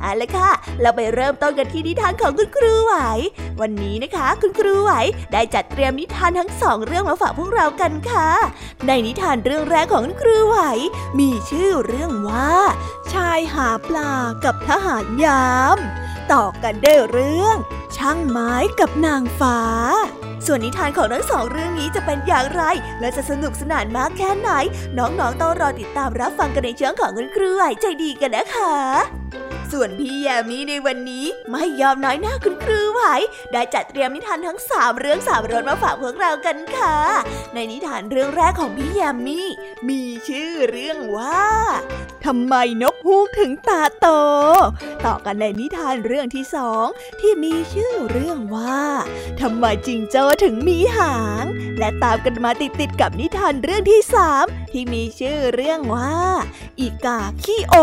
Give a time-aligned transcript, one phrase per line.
[0.00, 2.94] เอาละค่ะ เราไปเริ่มต้นกันที่นิทานของคุณครูไหว
[3.60, 4.92] วันนี้นะคะ คุณครูไหว
[5.32, 8.28] ได้จัดเตรียมนิทานทั้งสองเรื่องมาฝากพวกเรากันค่ะ
[8.86, 10.58] ในนิทานเรื่องแรกของคุณครูไหว
[11.18, 12.52] มีชื่อเรื่องว่า
[13.12, 14.12] ชายหาปลา
[14.44, 15.78] กับทหารยาม
[16.32, 17.56] ต่อกันได้เรื่อง
[17.96, 19.58] ช่างไม้กับนางฟ้า
[20.46, 22.62] ส่วนนิทานของทั้งสองเรื่องนี้จะเป็นอย่างไร
[23.00, 24.50] และจะสนุกสนานมากแค่ไหน
[24.98, 33.02] น้องๆต้องรอติดตามรับฟังกันในช่องของคุณครูไหวใจดีกันนะคะ ส่วนพี่แยมี่ในวันนี้ไม่ยอมน้อยหน้าคุณครูไหว
[33.52, 36.96] ได้จัดเตรียมนิทานทั้งสามเรื่องสามรสมาฝากพวกเรากันค่ะ
[37.54, 39.48] ในนิทานเรื่องแรกของพี่แยมี่
[39.88, 41.46] มีชื่อเรื่องว่า
[42.24, 44.06] ทำไมนกฮูกถึงตาโต
[45.06, 46.86] ต่อกันในนิทานเรื่องที่สอง
[47.20, 48.82] ที่มีชื่อเรื่องว่า
[49.40, 51.44] ทำไมจิงโจ้ถึงมีหาง
[51.78, 56.14] และตามกันมาติดๆกับนิทานเรื่องที่สามที่มีชื่อเรื่องว่า
[56.80, 57.76] อีกาขี้โอ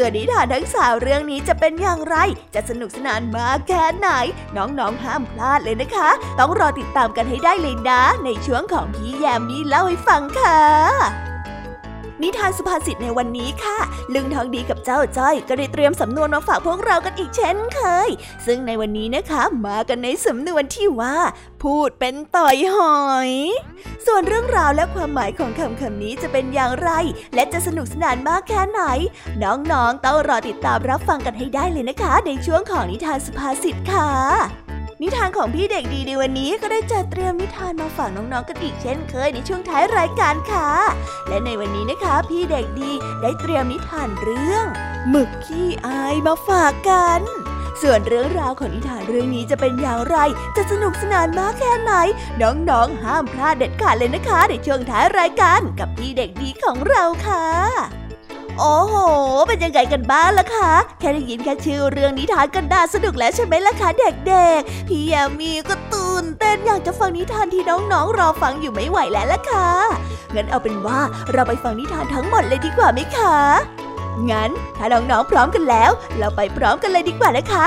[0.00, 2.16] ส่วนนิทานทั้งสาวเรื่องนี้จะเป็นอย่างไร
[2.54, 4.08] จะสนุกสนานมากแค่ไหน
[4.56, 10.58] น้องๆห้ามพลาดเลยนะคะ ต้องรอติดตามกันให้ได้เลยนะ ในช่วงของพี่แยมมี่เล่าให้ฟังค่ะ
[12.22, 13.78] นิทานสุภาษิตในวันนี้ค่ะ
[14.14, 18.10] ลุงทองดีกับเจ้าจ้อย ก็ได้เตรียมสำนวนมาฝากพวกเรากันอีกเช่นเคย
[18.46, 21.16] ซึ่งในวันนี้นะคะมากันในสำนวนที่ว่า
[21.62, 22.98] พูดเป็นต่อยหอ
[23.28, 23.30] ย
[24.06, 26.90] ส่วนเรื่องราวและความหมายของคำคำนี้จะเป็นอย่างไร
[27.34, 28.82] และจะสนุกสนานมากแค่ไหน
[29.42, 40.68] น้องๆต้องรอติดตามรับฟังกันให้ได้เลยนะคะ ในช่วงของนิทานสุภาษิตค่ะ นิทานของพี่เด็กดีในวันนี้ก็ได้จัดเตรียมนิทานมาฝากน้องๆกันอีกเช่นเคยในช่วงท้ายรายการค่ะ
[41.28, 42.90] และในวันนี้นะคะ พี่เด็กดี
[43.22, 44.64] ได้เตรียมนิทานเรื่อง
[45.10, 47.22] หมึกขี้อายมาฝากกัน
[47.82, 50.16] ส่วนเรื่องราวของนิทานเรื่องนี้จะเป็นอย่างไร
[50.56, 51.92] จะสนุกสนานมากแค่ไหน
[52.42, 58.07] น้องๆห้ามพลาดเด็ดขาดเลยนะคะ ในช่วงท้ายรายการกับพี่เด็กดีของเราค่ะ
[58.58, 58.94] โอ้โห
[59.48, 69.68] เป็นยังไงกันบ้างล่ะคะ แค่ได้ยินแค่ชื่อเรื่องนิทานกันด่าสนุกแล้วใช่ไหมล่ะคะเด็กๆ พี่ยามีก็ตื่นเต้นอยากจะฟังนิทานที่น้องๆรอฟังอยู่ไม่ไหวแล้วล่ะค่ะ
[70.34, 71.00] งั้นเอาเป็นว่า
[71.32, 73.36] เราไปฟังนิทานทั้งหมดเลยดีกว่าไหมคะ
[74.30, 77.66] งั้นถ้าน้องๆพร้อมกันแล้ว เราไปพร้อมกันเลยดีกว่านะคะ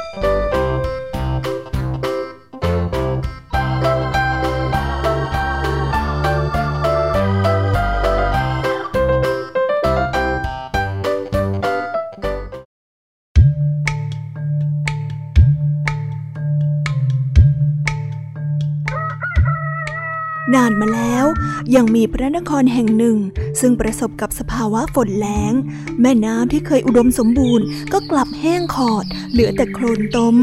[21.75, 23.17] ยังมีพระนครแห่งหนึ่ง
[23.59, 25.53] ซึ่งประสบกับสภาวะฝนแล้ง
[26.01, 30.35] แม่น้ำที่เคยอุดมสมบูรณ์ก็กลับแห้งขอด เหลือแต่โคลนตม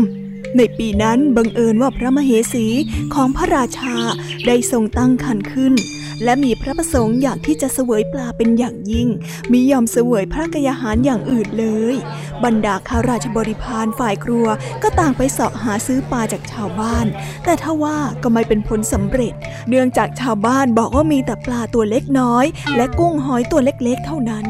[0.56, 2.66] ในปีนั้นบังเอิญว่าพระมเหสี
[3.14, 3.96] ของพระราชา
[4.46, 5.72] ได้ทรงตั้งคันขึ้น
[6.24, 9.08] และมีพระประสงค์อยากที่จะเสวยปลาเป็นอย่างยิ่ง
[9.52, 11.96] มิยอมเสวยพระกยาหารอย่างอื่นเลย
[12.44, 14.46] บรรดาข้าราชบริพารฝ่ายครัว
[14.82, 17.06] ก็ต่างไปเสาะหาซื้อปลาจากชาวบ้าน
[17.44, 19.34] แต่ทว่าก็ไม่เป็นผลสำเร็จ
[19.68, 22.44] เนื่องจากชาวบ้านบอกว่ามีแต่ปลาตัวเล็กน้อย
[22.76, 24.46] และกุ้งหอยตัวเล็กๆ เท่านั้น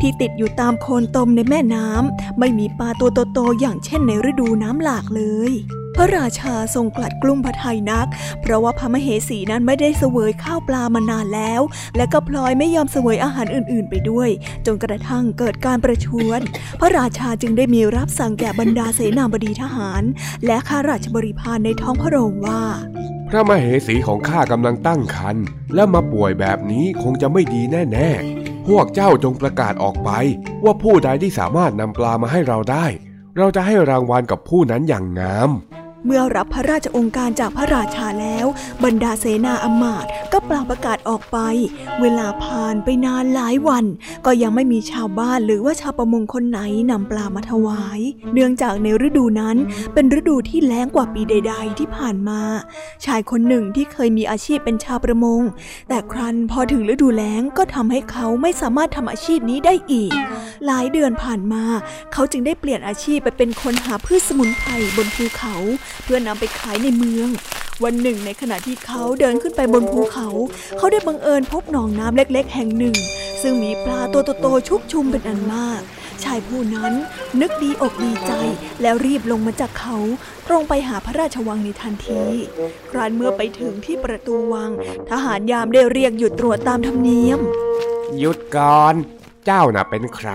[0.00, 5.54] ที่ติดอยู่ตามโคนตมในแม่น้ำไม่มีปลาตัวโตๆอย่างเช่นในฤดูน้ำหลากเลย
[6.00, 8.08] ระราชาทรงกลัดกลุ้มพระทัยนัก
[8.40, 11.60] เพราะว่าพระมเหสีนั้นไม่ได้เสวยข้าวปลามานานแล้ว
[11.96, 14.28] และก็พลอยไม่ยอมเสวยอาหารอื่นๆ ไปด้วย
[14.66, 16.40] จนกระทั่งเกิดการประชวร
[16.80, 20.02] พระราชาจึงได้มีรับสั่งแก่บรรดาเสนาบดีทหาร
[20.46, 22.62] และข้าราชบริพารในท้องพระโรงว่า
[23.28, 25.44] พระมเหสีของข้ากำลังตั้งครรภ์
[25.74, 27.62] และมาป่วยแบบนี้คงจะไม่ดี
[27.92, 30.10] แน่ๆ พวกเจ้าจงประกาศออกไป
[30.64, 32.86] ว่าผู้ใดที่สามารถนำปลามาให้เราได้
[33.36, 35.50] เราจะให้รางวัลกับผู้นั้นอย่างงาม
[36.06, 38.46] เมื่อรับพระราชองค์การจากพระราชาแล้ว
[38.84, 41.38] บรรดาเสนาอมาตก็ปล่าประกาศออกไป
[42.00, 43.84] เวลาผ่านไปนานหลายวัน
[44.26, 46.60] ก็ยังไม่มีชาวบ้านหรือว่าชาวประมงคนไหน
[46.90, 48.00] นำปลามาถวาย
[48.32, 49.56] เนื่องจากในฤดูนั้น
[49.94, 52.40] เป็นฤดูที่แล้งกว่าปีใด ๆ ที่ผ่านมา
[53.04, 55.40] ชายคนหนึ่งที่เคยมีอาชีพเป็นชาวประมง
[55.88, 60.12] แต่ครั้นพอถึงฤดูแล้งก็ทำให้เขาไม่สามารถทำอาชีพนี้ได้อีก
[60.66, 61.64] หลายเดือนผ่านมา
[62.12, 65.56] เขาจึงได้เปลี่ยนอาชีพไปเป็นคนหาพืชสมุนไพรบนภูเขา
[66.04, 67.28] เพื่อนำไปขายในเมือง
[67.84, 70.28] วันหนึ่งในขณะที่เขาเดินขึ้นไปบนภูเขา
[70.78, 72.96] เขาได้บังเอิญพบหนองน้ำเล็ก ๆ แห่งหนึ่ง
[73.42, 75.80] ซึ่งมีปลาตัวโตๆชุกชุมเป็นอันมาก
[76.24, 76.92] ชายผู้นั้น
[77.40, 78.32] นึกดีอกดีใจ
[78.82, 79.96] แล้วรีบลงมาจากเขา
[80.48, 82.22] ตรงไปหาพระราชวังในทันที
[82.90, 84.70] ครั้นเมื่อไปถึงที่ประตูวัง
[85.10, 87.40] ทหารยามได้เรียกหยุดตรวจตามธรรมเนียม
[88.18, 88.94] หยุดก่อน
[89.46, 90.30] เจ้าน่ะเป็นใคร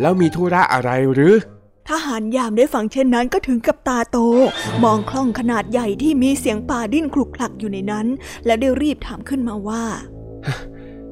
[0.00, 1.34] แล้วมีธุระอะไรหรือ
[1.88, 4.18] ทหารยามได้ฟังเช่นนั้นก็ถึงกับตาโต
[4.84, 8.06] มองคล่องขนาดใหญ่ที่มีเสียงป่าดิ้นคลุกคลักอยู่ในนั้น
[8.46, 9.84] แล้วได้รีบถามขึ้นมาว่า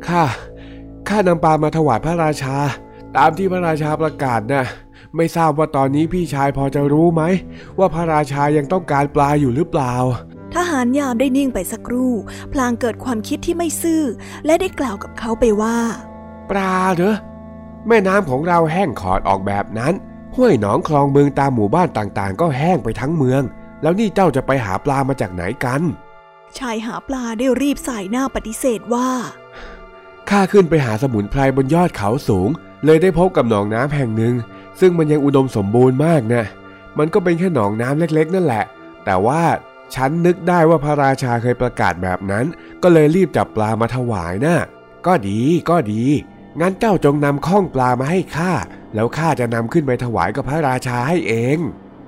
[0.07, 0.23] ข้า
[1.09, 2.57] ข้านำปลามาถวายพระราชา
[3.17, 4.65] ตามที่พระราชาประกาศนะ
[5.17, 7.23] ไม่ทราบว่าตอนนี้พี่ชายพอจะรู้ไหม
[7.79, 9.95] ว่าพระราชายังต้องการปลาอยู่หรือเปล่า
[10.55, 12.13] ทหารยามได้นิ่งไปสักครู่
[12.53, 14.03] พลางเกิดความคิดที่ไม่ซื่อ
[14.45, 15.79] และได้กล่าวกับเขาไปว่า
[16.51, 17.17] ปลาเหรอ
[17.89, 19.95] แม่น้ำของเราแห้งขอดออกแบบนั้น
[20.37, 23.43] ห้วยหนองคลองเมืองตามหมู่บ้านต่างๆ ก็แห้งไปทั้งเมือง
[23.83, 25.83] แล้วนี่เจ้าจะไปหาปลามาจากไหนกัน
[26.59, 29.09] ชายหาปลาได้รีบสายหน้าปฏิเสธว่า
[30.31, 32.49] ข้าขึ้นไปหาสมุนไพรบนยอดเขาสูง
[32.85, 34.35] เลยได้พบกับหนองน้ำแห่งหนึ่ง
[34.81, 36.45] ซึ่งมันยังอุดมสมบูรณ์มากนะ
[36.99, 38.65] มันก็เป็นแค่หนองน้ำเล็ก ๆ นั่นแหละ
[39.05, 39.43] แต่ว่า
[39.95, 42.45] ฉันนึกได้ว่าพระราชาเคยประกาศแบบนั้น
[42.83, 44.59] ก็เลยรีบจับปลามาถวายนะ่ะ
[45.07, 45.41] ก็ดี
[45.71, 46.05] ก็ดี
[46.61, 48.53] งั้นเจ้าจงนำข้องปลามาให้ข้า
[48.95, 51.59] แล้วข้าจะนำขึ้นไปถวายกับพระราชาให้เอง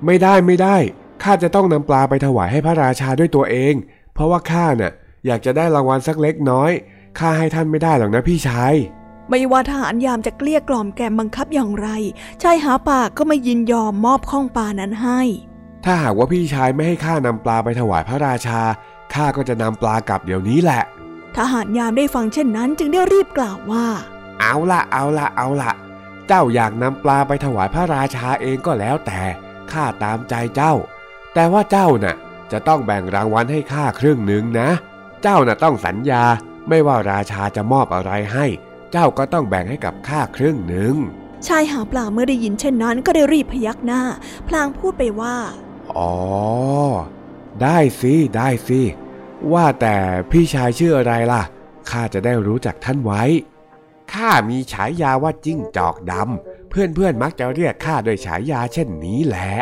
[0.05, 0.77] ไม่ได้ไม่ได้
[1.23, 3.73] ข้าจะต้องนำปลาไปถวายให้พระราชาด้วยตัวเอง
[4.13, 4.93] เพราะว่าข้าเน่ะ
[5.25, 6.71] อยากจะได้รางวัลสักเล็กน้อย
[7.19, 8.73] ข้าให้ท่านไม่ได้หรอกนะพี่ชาย
[9.29, 11.87] ไม่ว่าทหารยามจะเกลี้ยกล่อมแกมบังคับอย่างไร
[12.43, 15.21] ชายหาปากก็ไม่ยินยอมมอบข้องปลานั้นให้
[15.85, 18.61] ถ้าหากว่าพี่ชายไม่ให้ข้านำปลาไปถวายพระราชา
[19.13, 20.83] ข้าก็จะนำปลากลับเดี๋ยวนี้แหละ
[21.37, 23.87] ทหารยามได้ฟังเช่นนั้นจึงได้รีบกล่าวว่า
[24.39, 25.71] เอาละเอาละเอาละ
[26.27, 29.21] เจ้าอยากนำปลาไปถวายพระราชาเองก็แล้วแต่
[29.71, 30.73] ข้าตามใจเจ้า
[31.33, 32.15] แต่ว่าเจ้าน่ะ
[32.51, 34.69] จะต้องแบ่งรางวัลให้ข้าครึ่งหนึ่งนะ
[35.21, 36.23] เจ้าน่ะต้องสัญญา
[36.69, 38.45] ไม่ว่าราชาจะมอบอะไรให้
[38.91, 40.95] เจ้าก็ต้องแบ่งให้กับข้าครึ่งหนึ่ง
[41.47, 44.01] ชายหาปลาเมื่อได้ยินเช่นนั้นก็ได้รีบพยักหน้า
[44.47, 45.35] พลางพูดไปว่า
[45.97, 46.15] อ๋อ
[47.61, 48.81] ได้สิได้สิ
[49.53, 49.95] ว่าแต่
[50.31, 51.43] พี่ชายชื่ออะไรล่ะ
[51.89, 53.23] ข้าจะได้รู้จักท่านไว้
[54.13, 59.53] ข้ามีฉายาว่าจิ้งจอกดำ เพื่อนๆมักจะเรียกข้าด้วยฉายาเช่นนี้แหละ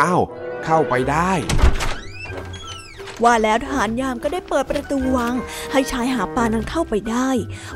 [0.00, 0.22] อ้าว
[0.64, 1.32] เข้าไปได้
[3.22, 5.34] ว่าแล้วทหารยามก็ได้เปิดประตูวัง
[5.72, 7.30] ให้ชายหาปลานั้นเข้าไปได้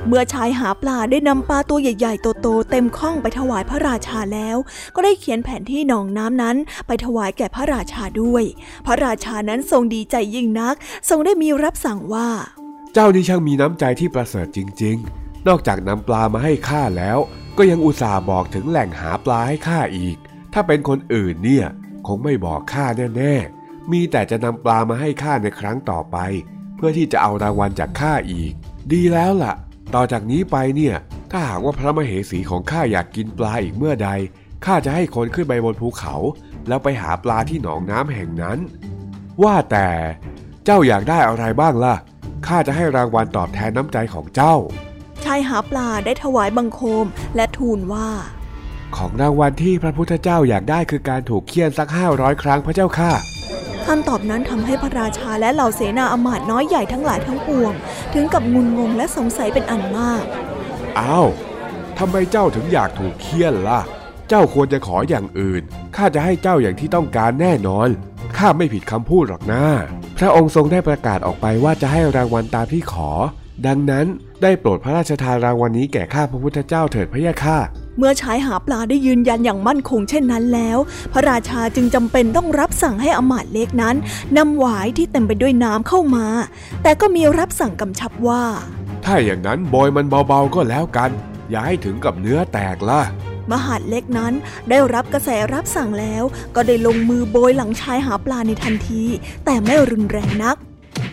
[0.07, 4.57] เมื่อชายหาปลาได้นำปลาตัวใหญ่ๆโตๆเต็มข้องไปถวายพระราชาแล้ว
[4.95, 8.45] ก็ได้เขียนแผนที่หนองน้ำนั้น ไปถวายแก่พระราชาด้วย
[8.87, 10.75] พระราชานั้นทรงดีใจยิ่งนัก
[11.09, 12.29] ทรงได้มีรับสั่งว่า
[12.95, 17.19] เจ้านี่ช่างมีน้ำใจที่ประเสริฐจริง ๆ นอกจากนำปลามาให้ข้าแล้ว
[17.59, 20.17] ก็ยังอุตส่าห์บอกถึงแหล่งหาปลาให้ข้าอีก
[20.53, 21.67] ถ้าเป็นคนอื่นเนี่ย
[22.07, 26.17] คงไม่บอกข้าแน่ๆ มีแต่จะนำปลามาให้ข้าในครั้งต่อไป
[26.77, 28.53] เพื่อที่จะเอารางวัลจากข้าอีก
[28.93, 29.55] ดีแล้วล่ะ
[29.95, 30.97] ต่อจากนี้ไปเนี่ย
[31.31, 34.11] ถ้าหากว่าพระมเหสีของข้าอยากกินปลาอีกเมื่อใด
[34.65, 36.15] ข้าจะให้คนขึ้นไปบนภูเขา
[36.69, 38.59] แล้วไปหาปลาที่หนองน้ำแห่งนั้น
[39.43, 39.89] ว่าแต่
[40.65, 41.95] เจ้าอยากได้อะไรบ้างล่ะ
[42.47, 47.07] ข้าจะให้รางวัลตอบแทนน้ำใจของเจ้าายหาปลาได้ถวายบังคม
[47.37, 48.09] และทูลว่า
[48.97, 53.13] ของรางวัลที่พระพุทธเจ้าอยากได้คือการถูกเคี่ยนสักห้าร้อยครั้งพระเจ้าค่ะ
[53.87, 57.73] คำตอบนั้นทำให้พระราชาและเหล่าเสนาอมาตย์น้อยใหญ่ทั้งหลายทั้งปวง
[58.15, 60.25] ถึงกับงุนงงและสงสัยเป็นอันมาก
[60.99, 61.27] อ้าว
[61.99, 63.81] ทำไมเจ้าถึงอยากถูกเคี่ยนล่ะ
[64.29, 65.63] เจ้าควรจะขออย่างอื่น
[65.97, 67.89] ข้าจะให้เจ้าอย่างที่ต้องการแน่นอน
[68.37, 69.65] ข้าไม่ผิดคำพูดหรอกนะ
[70.19, 73.11] พระองค์ทรงได้ประกาศออกไปว่าจะให้รางวัลตามที่ขอ
[73.67, 74.07] ดังนั้น
[74.43, 77.59] ได้โปรดพระราชทานรางวัลนี้แก่ข้าพระพุทธเจ้าเถิดพระยาค่ะ
[77.99, 80.79] เมื่อชายหาปลาได้ยืนยันอย่างมั่นคงเช่นนั้นแล้ว
[81.13, 83.97] พระราชาจึงจำเป็นต้องรับสั่งให้อมาตย์เล็กนั้น
[84.37, 86.27] นำหวายที่เต็มไปด้วยน้ำเข้ามา
[86.83, 88.45] แต่ก็มีรับสั่งกำชับว่า
[89.05, 91.11] ถ้าอย่างนั้นบอยมันเบาๆก็แล้วกัน
[91.51, 93.01] อย่าให้ถึงกับเนื้อแตกล่ะ
[93.51, 94.33] มหาดเล็กนั้น
[94.69, 96.25] ได้รับกระแสรับสั่งแล้ว
[96.55, 99.05] ก็ได้ลงมือโบยหลังชายหาปลาในทันที
[99.45, 100.57] แต่ไม่รุนแรงนัก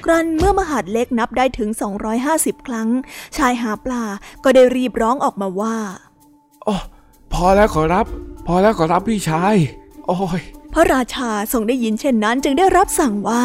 [0.05, 1.69] กรันเมื่อมหาดเล็กนับได้ถึง
[2.17, 2.89] 250 ครั้ง
[3.37, 4.03] ชายหาปลา
[4.43, 5.77] ก็ได้รีบร้องออกมาว่า
[6.63, 6.75] โอ้
[7.33, 8.05] พอแล้วขอรับ
[8.47, 9.55] พอแล้วขอรับพี่ชาย
[10.07, 10.41] โอ้ย
[10.73, 13.43] พระราชาทรงได้ยินเช่นนั้นจึงได้รับสั่งว่า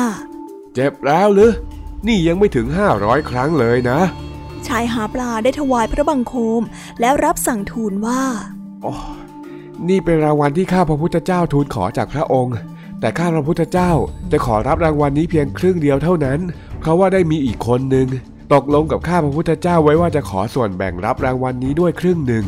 [0.75, 1.53] เจ็บแล้วหรือ
[2.07, 4.01] นี่ยังไม่ถึงห้าร้อยครั้งเลยนะ
[4.69, 6.63] ชายหาปลาได้ถวายพระบังคม
[7.01, 8.23] แล้วรับสั่งทูลว่า
[8.83, 8.95] โอ้
[9.89, 12.55] นี่เป็นรางวัลที่ข้าพระพุทธเจ้าทูลขอจากพระองค์
[13.01, 13.91] แต่ข้าพระพุทธเจ้า
[14.33, 16.39] จะขอรับรางวัลนี้เพียงครึ่งเดียวเท่านั้น
[16.81, 18.07] เพราะว่าได้มีอีกคนหนึ่ง
[18.53, 22.45] ตกลงกับข้าพระพุทธเจ้าไว้ว่าจะขอส่วนแบ่งรับรางวัลนี้ด้วยครึ่งหนึ่ง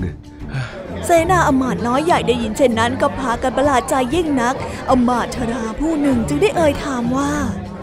[1.06, 4.54] เซนาอมาตน้อยใหญ่ได้ยินเช่นนั้นก็พากันประหลาดใจยิ่งนัก
[4.90, 7.32] อมาตชราผู้หนึ่งจึงได้เอ่ยถามว่า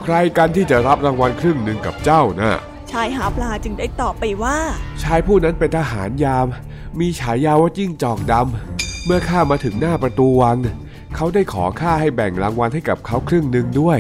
[0.04, 2.60] ใครกันที่จะรับรางวัลครึ่งหนึ่งกับเจ้านะ
[2.92, 4.58] ชายหาปลาจึงได้ตอบไปว่า
[5.04, 6.48] ชายผู้นั้นเป็นทหารยาม
[7.00, 10.58] มีฉายาว่าจิ้งจอกดำเมื่อข้ามาถึงหน้าประตูวัง
[11.16, 14.00] เขาได้ขอข้าให้แบ่งรางวัลให้กับเขาครึ่งหนึ่งด้วย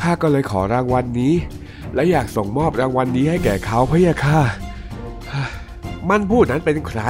[0.00, 1.34] ข้าก็เลยขอรางวัลนนี้
[1.94, 4.40] และอยากส่งมอบรางวัลนนี้ให้แก่เขาเพื่อข้า
[6.10, 7.00] มันพูดนั้นเป็นใคร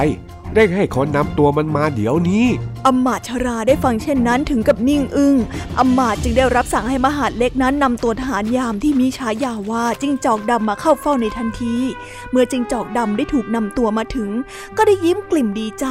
[0.53, 2.45] เร่งให้คนนำตัวมันมาเดี๋ยวนี้
[2.85, 5.35] อมมาชราได้ฟังเช่นนั้นถึงกับนิ่งอึง้ง
[5.79, 11.75] อมมาจึงได้รับสั่งให้มหาดเล็กนั้นนำตัวทหารยามที่มีฉายาว่าจิ้งจอกดำมาเข้าเฝ้าในทันที
[12.31, 14.29] เมื่อจิ้งจอกดำได้ถูกนำตัวมาถึง
[14.77, 15.85] ก็ได้ยิ้มกลิ่มดีใจ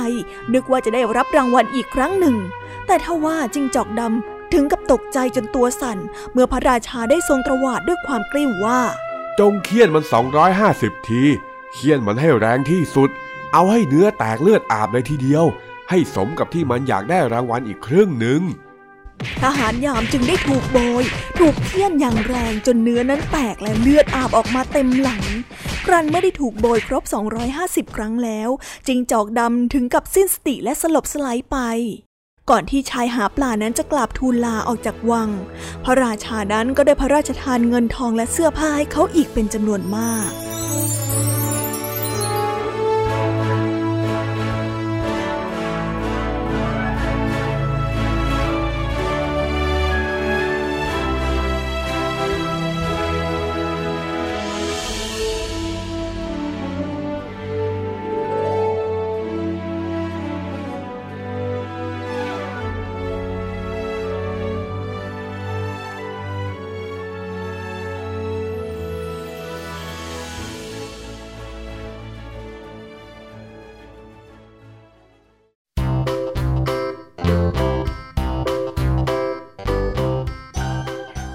[0.52, 2.36] นึกว่าจะได้รับรางวัลอีกครั้งหนึ่ง
[2.92, 5.98] แต่ทว่าจิงจอกดำถึงกับตกใจจนตัวสั่น
[6.32, 8.80] เมื่อพระราชาได้ทรงตรวาดด้วยความกลิ้วว่า
[9.38, 10.04] จงเคี่ยนมัน
[10.56, 11.22] 250 ที
[11.74, 13.10] เคี่ยนมันให้แรงที่สุด
[13.52, 15.44] เอาให้เนื้อแตกเลือดอาบเลยทีเดียว
[15.90, 18.40] ให้สมกับที่มันอยากได้รางวัลอีกครึ่งหนึ่ง
[19.42, 21.04] ทหารยามจึงได้ถูกโบย
[21.38, 25.24] ถูกเคี่ยนอย่างแรงจนเนื้อนั้นแตกและเลือดอาบออกมาเต็มหลัง
[25.86, 27.02] ครันไม่ได้ถูกโบยครบ
[27.50, 28.48] 250 ครั้งแล้ว
[28.86, 31.58] จิงจอกดำถึงกับสิ้นสติและสลบสลายไป
[32.50, 35.28] ก่อนที่ชายหาปลานั้นจะกลับทูลลาออกจากวัง
[35.84, 40.30] พระราชานั้นก็ได้พระราชทานเงินทองและเสื้อผ้าให้เขาอีกเป็นจำนวนมาก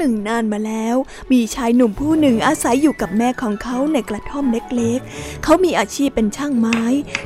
[0.00, 0.96] หนึ่งนานมาแล้ว
[1.32, 6.80] มีชายหนุ่มผู้หนึ่งอาศัยอยู่กับแม่ของเขาในกระท่อมเล็กๆ เขามีอาชีพเป็นช่างไม้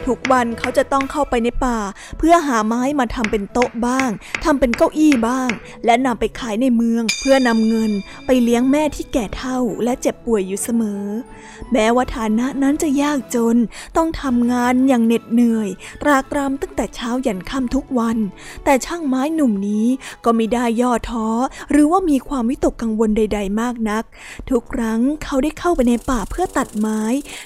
[0.07, 1.79] ทุกวันเขาจะต้องเข้าไปในป่า
[2.19, 4.11] เพื่อหาไม้มาทำเป็นโต๊ะบ้าง
[4.45, 5.51] ทำเป็นเก้าอี้บ้าง
[5.85, 7.93] และนำไปขายในเมือง เพื่อนำเงิน
[8.27, 11.05] ไปเลี้ยงแม่ที่แก่เฒ่าและเจ็บป่วยอยู่เสมอ
[11.73, 13.57] แม้ว่าฐานะนั้นจะยากจน
[13.97, 15.69] ต้องทำงานอย่างเหน็ดเหนื่อย
[16.03, 18.19] ตรากตรำตั้งแต่เช้ายันค่ำทุกวัน
[18.65, 19.87] แต่ช่างไม้หนุ่มนี้
[20.25, 21.27] ก็ไม่ได้ย่อท้อ
[21.71, 24.05] หรือว่ามีความวิตกกังวลใด ๆ มากนัก
[24.51, 27.01] ทุกครั้งเขาได้เข้าไปในป่าเพื่อตัดไม้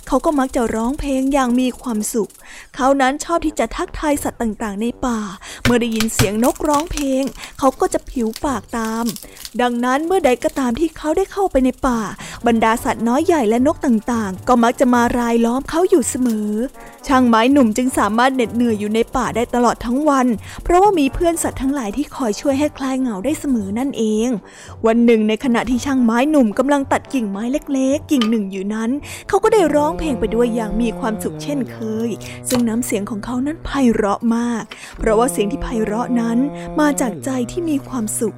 [0.06, 2.30] เขาก็มักจะร้องเพลงอย่างมีความสุข
[2.76, 5.18] เขานั้นชอบที่จะทักทายสัตว์ต่างๆ ในป่า
[5.64, 7.24] เมื่อได้ยินเสียงนกร้องเพลง
[7.58, 9.04] เขาก็จะผิวปากตาม
[9.60, 12.00] ดังนั้นเมื่อใดก็ตามที่เขาได้เข้าไปในป่า
[12.46, 16.50] บรรดาสัตว์น้อยใหญ่และนกต่างๆ ก็มักจะมารายล้อมเขาอยู่เสมอ
[17.06, 20.26] ช่างไม้หนุ่มจึงสามารถเหน็ดเหนื่อยอยู่ในป่าได้ตลอดทั้งวัน
[20.62, 24.28] เพราะว่ามีเพื่อนสัตว์ทั้งหลายที่คอยช่วยให้คลายเหงาได้เสมอนั่นเอง
[24.86, 28.90] วันหนึ่งในขณะที่ช่างไม้หนุ่มกำลังตัดกิ่งไม้เล็กๆ กิ่งหนึ่งอยู่นั้น
[29.28, 32.10] เขาก็ได้ร้องเพลงไปด้วยอย่างมีความสุขเช่นเคย
[32.48, 34.64] ซึ่งน้ำเสียงของเขานั้นไพเราะมาก
[34.98, 36.38] เพราะว่าเสียงที่ไพเราะนั้น
[36.80, 38.36] มาจากใจที่มีความสุข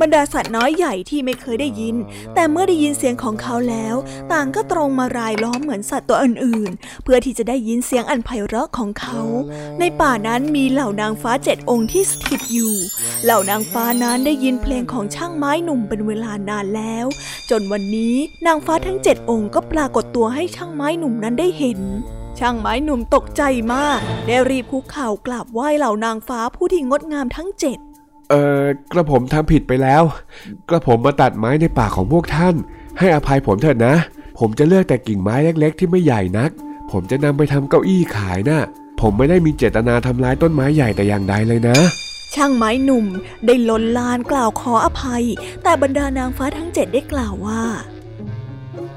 [0.00, 1.96] บรรดาสัตว์น้อยใหญ่ที่ไม่เคยได้ยิน
[2.34, 3.96] แต่เมื่อได้ยินเสียงของเขาแล้ว
[4.32, 9.20] ต่างก็ตรงมารายล้อมเหมือนสัตว์ตัวอื่นๆ เพื่อที่จะได้ยินเสียงอันไพเราะของเขา
[9.80, 12.74] ในป่านั้นมีเหล่านางฟ้าเจ็ดองค์ที่สถิตอยู่
[13.24, 17.06] เหล่านางฟ้านั้นได้ยินเพลงของช่างไม้หนุ่มเป็นเวลานานแล้ว
[17.50, 21.80] จนวันนี้นางฟ้าทั้งเจ็ดองค์ก็ปรากฏตัวให้ช่างไม้หนุ่มนั้นได้เห็น
[22.38, 23.42] ช่างไม้หนุ่มตกใจ
[23.74, 27.78] มาก ได้รีบคุกเข่ากราบไหว้เหล่านางฟ้าผู้ที่งดงามทั้งเจ็ด
[28.30, 28.62] เออ
[28.92, 30.02] กระผมทำผิดไปแล้ว
[30.68, 32.54] กระผมมาตัดไม้ในป่าของพวกท่าน
[32.98, 33.94] ให้อภัยผมเถิดนะ
[34.38, 36.50] ผมจะเลือกแต่กิ่งไม้เล็ก ๆ ที่ไม่ใหญ่นัก
[36.90, 38.60] ผมจะนำไปทำเก้าอี้ขายนะ่ะ
[39.00, 41.76] ผมไม่ได้มีเจตนาทำร้ายต้นไม้ใหญ่แต่อย่างใดเลยนะ
[42.34, 43.06] ช่างไม้หนุ่ม
[43.46, 45.24] ได้ลนลานกล่าวขออภัย
[45.62, 47.62] แต่บรรดานางฟ้าทั้งเจ็ดได้กล่าวว่า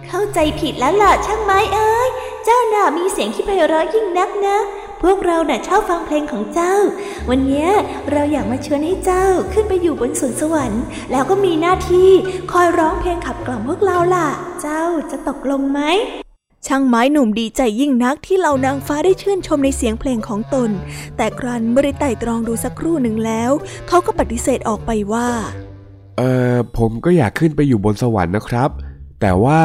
[0.07, 2.09] เข้าใจผิดแล้วล่ะช่างไม้เอ้ย
[2.43, 4.57] เจ้าหน่ามีเสียงที่ไพเราะยิ่งนักนะ
[5.01, 6.73] พวกเราเน่ะชอบฟังเพลงของเจ้า
[7.29, 7.67] วันนี้
[8.11, 12.09] เราอยากมาชวนให้เจ้าขึ้นไปอยู่บนสวนสวรรค์ แล้วก็มีหน้าที่
[12.51, 14.29] คอยร้องเพลงขับกล่อมพวกเราล่ะ
[14.61, 15.79] เจ้าจะตกลงไหม
[16.67, 20.69] ช่างไม้หนุ่มดีใจยิ่งนักที่เหล่านางฟ้าได้ชื่นชมในเสียงเพลงของตน
[21.17, 23.51] แต่ครั้นเมื่อได้ไต่ตรองดูสักครู่หนึ่งแล้ว
[23.87, 25.29] เขาก็ปฏิเสธออกไปว่า
[26.17, 26.21] เอ
[26.53, 28.69] อผมก็อยากขึ้นไปอยู่บนสวรรค์นะครับ
[29.21, 29.61] แต่ว่า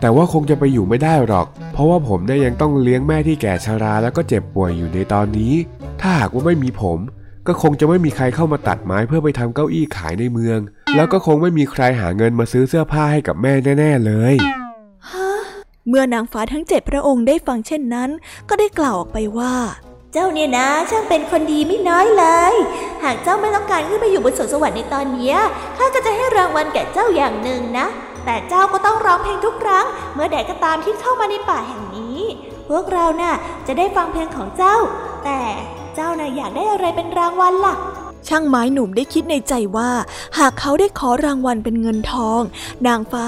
[0.00, 5.54] แต่ว่าคงจะไปอยู่ไม่ได้หรอก เพราะว่าผมเนี่ยยังต้องเลี้ยงแม่ที่แก่ชาราแล้วก็เจ็บป่วยอยู่ในตอนนี้
[6.00, 6.98] ถ้าหากว่าไม่มีผม
[7.46, 10.58] ก็คงจะไม่มีใครเข้ามาตัดไม้เพื่อไปทำเก้าอี้ขายในเมือง
[10.96, 14.34] แล้วก็คงไม่มีใครหาเงินมาซื้อเสื้อผ้าให้กับแม่แน่ ๆ เลย
[15.10, 15.28] ฮะ
[15.88, 18.10] เมื่อนางฟ้าทั้งเจ็ดพระองค์ได้ฟังเช่นนั้น
[18.48, 19.54] ก็ได้กล่าวออกไปว่า
[20.12, 22.54] เจ้าเนี่ยนะช่างเป็นคนดีไม่น้อยเลย
[23.04, 25.34] หากเจ้าไม่ต้องการขึ้นไปอยู่บนสวนสวรรค์ในตอนนี้
[25.76, 27.86] ข้าก็จะให้รางวัลแก่เจ้าอย่างหนึ่งนะ
[28.30, 32.18] แต่เจ้าก็ต้องร้องเพลงทุกครั้ง เมื่อใดก็ตามที่เข้ามาในป่าแห่งนี้
[32.68, 33.34] พวกเราน่ะ
[33.66, 34.76] จะได้ฟังเพลงของเจ้า
[35.24, 35.40] แต่
[35.94, 37.74] เจ้าน่ะอยากได้อะไรเป็นรางวัลล่ะ
[38.28, 39.90] ช่างไม้หนุ่มได้คิดในใจว่า
[40.38, 42.40] หากเขาได้ขอรางวัลเป็นเงินทอง
[42.86, 43.26] นางฟ้า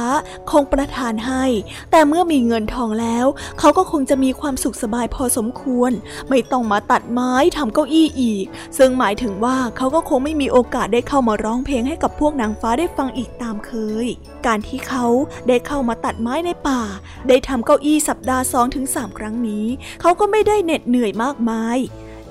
[0.51, 1.45] คงประทานให้
[1.91, 3.27] แต่เมื่อมีเงินทองแล้ว
[3.59, 5.93] เขาก็คงจะมีความสุขสบายพอสมควร
[6.29, 8.45] ไม่ต้องมาตัดไม้ทำเก้าอี้อีก
[8.79, 13.73] ซึ่งหมายถึงว่าเขาก็คงไม่มีโอกาสได้เข้ามาร้องเพลงให้กับพวกนางฟ้าได้ฟังอีกตามเค
[14.05, 14.07] ย
[14.47, 15.07] การที่เขา
[15.49, 16.83] ได้เข้ามาตัดไม้ในป่า
[17.29, 19.67] ได้ทำเก้าอี้สัปดาห์สองถึงสามครั้งนี้
[20.01, 21.79] เขาก็ไม่ได้เหน็ดเหนื่อยมากมาย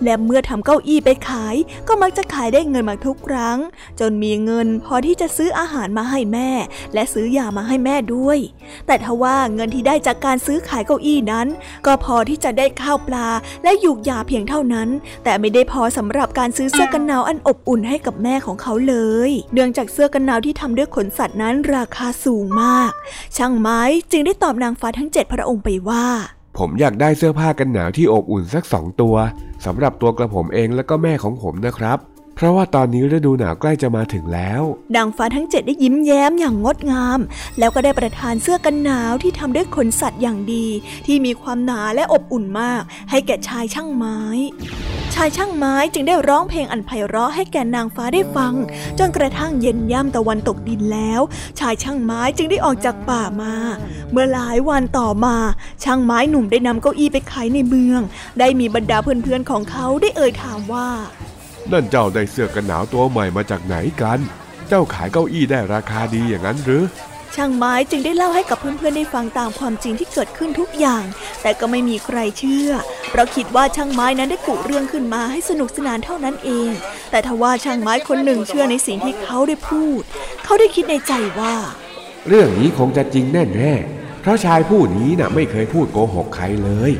[0.03, 1.55] และเมื่อทำเก้าอี้ไปขาย
[1.88, 3.57] ก็มักจะขายได้เงินมาทุกครั้ง
[3.99, 6.49] จนมีเงินพอที่จะซื้ออาหารมาให้แม่
[6.93, 8.38] และซื้อยามาให้แม่ด้วย
[8.88, 11.47] แต่ทว่าเงินที่ได้จากการซื้อขายเก้าอี้นั้น
[11.85, 13.27] ก็พอที่จะได้ข้าวปลา
[13.63, 14.89] และหยูกยาเพียงเท่านั้น
[15.23, 18.95] แต่ไม่ได้พอสำหรับการซื้อเสื้อกันหนาวอันอบอุ่นให้กับแม่ของเขาเล
[19.29, 22.91] ย เนื่องจากเสื้อกันหนาวที่ทำด้วยขนสัตว์นั้นราคาสูงมาก
[23.38, 23.81] ช่างไม้
[24.12, 26.07] จึงได้ตอบนางฟ้าทั้งเจ็ดพระองค์ไปว่า
[26.59, 29.15] ผมอยากได้เสื้อผ้ากันหนาวที่อบอุ่นสักสองตัว
[29.65, 31.97] สำหรับตัวกระผมเองและก็แม่ของผมนะครับ
[32.35, 34.61] เพราะว่าตอนนี้ฤดูหนาวใกล้จะมาถึงแล้ว
[34.95, 37.19] ดังฟ้าทั้งเจ็ดได้ยิ้มแย้มอย่างงดงาม
[37.59, 40.65] แล้วก็ได้ประทานเสื้อกันหนาวที่ทำด้วยขนสัตว์อย่างดี
[41.05, 48.53] ที่มีความหนาและอบอุ่นมาก ให้แก่ชายช่างไม้ายช่างไม้จึงได้ร้องเพลงอันไพเราะให้แก่นางฟ้าได้ฟัง
[48.99, 51.21] จนกระทั่งเย็นย่ำตะวันตกดินแล้ว
[51.60, 53.55] ชายช่างไม้จึงได้ออกจากป่ามา
[54.12, 55.36] เมื่อหลายวันต่อมา
[55.84, 58.01] ช่างไม้หนุ่มได้นำเก้าอี้ไปขายในเมือง
[58.39, 60.89] ได้มีบรรดาเพื่อนๆของเขาได้เอ่ยถามว่า
[61.71, 64.19] นั่นเจ้าได้เสื้อกันหนาวตัวใหม่มาจากไหนกัน
[64.67, 66.84] เจ้าขายเก้าอี้ได้ราคาดีอย่างนั้นหรือ
[67.35, 71.03] ช่างไม้จึงได้เล่าให้กับเพื่อนๆได้ฟังตามความจริงที่เกิดขึ้นทุกอย่าง
[71.41, 72.71] แต่ก็ไม่มีใครเชื่อ
[73.09, 76.69] เพราะคิดว่าช่างไม้นั้นได้กุเรื่องขึ้นมาให้สนุกสนานเท่านั้นเอง
[77.11, 80.01] แต่ทว่าช่างไม้คนหนึ่งเชื่อในสิ่งที่เขาได้พูด
[80.43, 81.55] เขาได้คิดในใจว่า
[82.27, 83.73] เรื่องนี้คงจะจริงแน่แน่
[84.21, 86.91] เพราะชายผู้นี้น่ะไม่เคยพูดโกหกใครเลย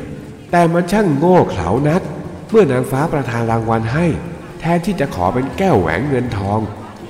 [0.50, 2.02] แต่มันช่างโง่เขลานัก
[2.50, 4.06] เมื่อนางฟ้าประทานรางวัลให้
[4.60, 6.60] แทนที่จะขอเป็นแก้วแหวนเงินทอง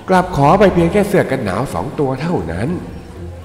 [0.08, 2.68] กลับขอไปเพียงแค่เสื้อกันหนาวสองตัวเท่านั้น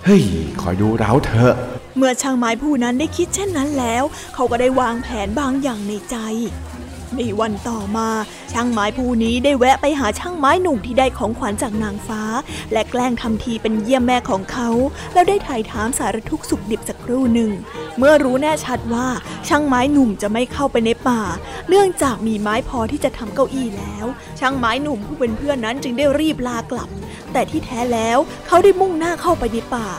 [0.07, 0.25] เฮ้ย
[0.61, 1.55] คอยดูเราเถอะ
[1.97, 6.15] เมื่อช่างไม้ผู้นั้นได้คิดเช่นนั้นแล้ว เขาก็ได้วางแผนบางอย่างในใจ
[7.17, 8.09] ในวันต่อมา
[8.51, 12.21] ช่างไม้ผู้นี้ได้แวะไปหาช่างไม้หนุ่มที่ได้ของขวัญจากนางฟ้า
[12.71, 14.69] และแกล้งทำทีเป็นเยี่ยมแม่ของเขา
[15.13, 17.51] แล้วได้ถ่ายถามสารทุกสุขดิบสักครู่หนึ่ง
[17.97, 19.07] เมื่อรู้แน่ชัดว่า
[19.47, 21.21] ช่างไม้หนุ่มจะไม่เข้าไปในป่า
[21.69, 24.05] เนื่องจากมีไม้พอที่จะทำเก้าอี้แล้ว
[24.39, 26.89] ช่างไม้หนุ่มผู้เป็นเพื่อนนั้นจึงได้รีบลากลับ
[27.33, 29.89] แต่ที่แท้แล้วเขาได้มุ่งหน้าเข้าไปในป่า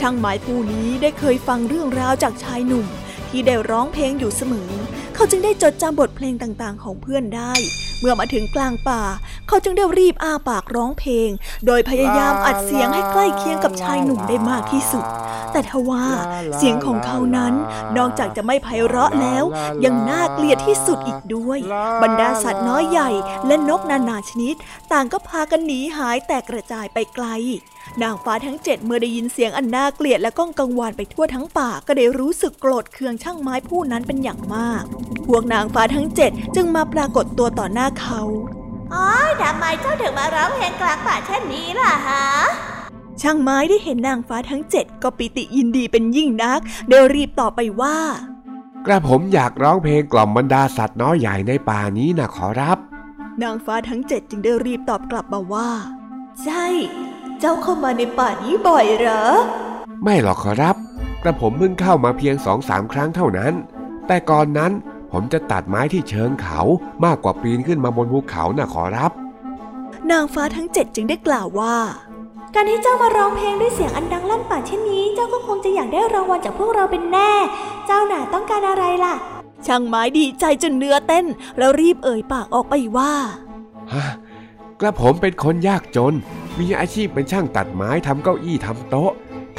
[0.00, 2.86] ช่างไม้ผู้นี้ได้เคยฟังเรื่องราวจากชายหนุ่ม
[3.30, 4.70] ที่ได้ร้องเพลงอยู่เสมอ
[5.14, 7.52] เขาจึงได้จดจำบทเพลงต่างๆ ของเพื่อนได้
[8.00, 9.02] เมื่อมาถึงกลางป่า
[9.48, 11.28] เขาจึงได้รีบอ้าปากร้องเพลง
[11.66, 15.04] โดยพยายามอัดเสียงให้ใกล้เคียงกับชายหนุ่มได้มากที่สุด
[15.52, 16.04] แต่ทว่า
[16.56, 17.54] เสียงของเขานั้น
[17.96, 19.44] นอกจากจะไม่ไพเราะแล้ว
[19.84, 21.58] ยังน่าเกลียดที่สุดอีกด้วย
[22.02, 23.10] บรรดาสัตว์น้อยใหญ่
[23.46, 24.54] และนกนานาชนิด
[24.92, 27.26] ต่างก็พากันหนีหายแตกกระจายไปไกล
[28.02, 34.82] นางฟ้าทั้งเจ็ดเมื่อได้ยินเสียงอันน่าเกลียดและก้องกังวานไปทั่วทั้งป่าก็ได้รู้สึกโกรธเคืองช่างไม้ผู้นั้นเป็นอย่างมาก
[35.26, 38.20] พวกนางฟ้าทั้งเจ็ดจึงมาปรากฏตัวต่อหน้าเขา
[38.94, 39.06] อ๋อ
[39.42, 42.26] ทำไมเจ้าถึงมาร้องเพลงกลางป่าเช่นนี้ล่ะฮะ
[43.22, 47.96] ช่างไม้ได้เห็นนางฟ้าทั้งเจ็ดก็ปิติยินดีเป็นยิ่งนักเดรีบต่อไปว่า
[48.86, 52.78] กระผมอยากร้องเพลงกล่อมบรรดาสัตว์น้อยใหญ่ในป่านี้นะขอรับ
[53.42, 55.68] นางฟ้าทั้งเจ็ดจึงได้รีบตอบกลับมาว่า
[56.42, 56.66] ใช่
[57.40, 59.24] เจ้าเข้ามาในป่านี้บ่อยเหรอ
[60.02, 60.76] ไม่หรอกขอรับ
[61.22, 63.52] กระผมเพิ่งเข้ามาเพียงสองสามครั้งเท่านั้น
[64.06, 64.72] แต่ก่อนนั้น
[65.12, 66.60] ผมจะตัดไม้ที่เชิงเขา
[67.04, 69.12] มากกว่าปีนขึ้นมาบนภูเขาน่ะขอรับ
[70.10, 71.76] นางฟ้าทั้งเจ็ดจึงได้กล่าวว่า
[72.54, 77.32] การที่เจ้ามาร้องเพลงด้วยเสียงอันดังลั่นป่าเช่นนี้ เจ้าก็คงจะอยากได้รางวัลจากพวกเราเป็นแน่
[77.86, 79.14] เจ้าหน่าต้องการอะไรล่ะ
[79.66, 81.26] ช่างไม้ดีใจจนเนื้อเต้น
[81.58, 83.12] แล้วรีบเอ่ยปากออกไปว่า
[83.92, 84.04] ฮะ
[84.80, 86.14] กระผมเป็นคนยากจน
[86.60, 89.12] มีอาชีพเป็นช่างตัดไม้ทำเก้าอี้ทำโต๊ะ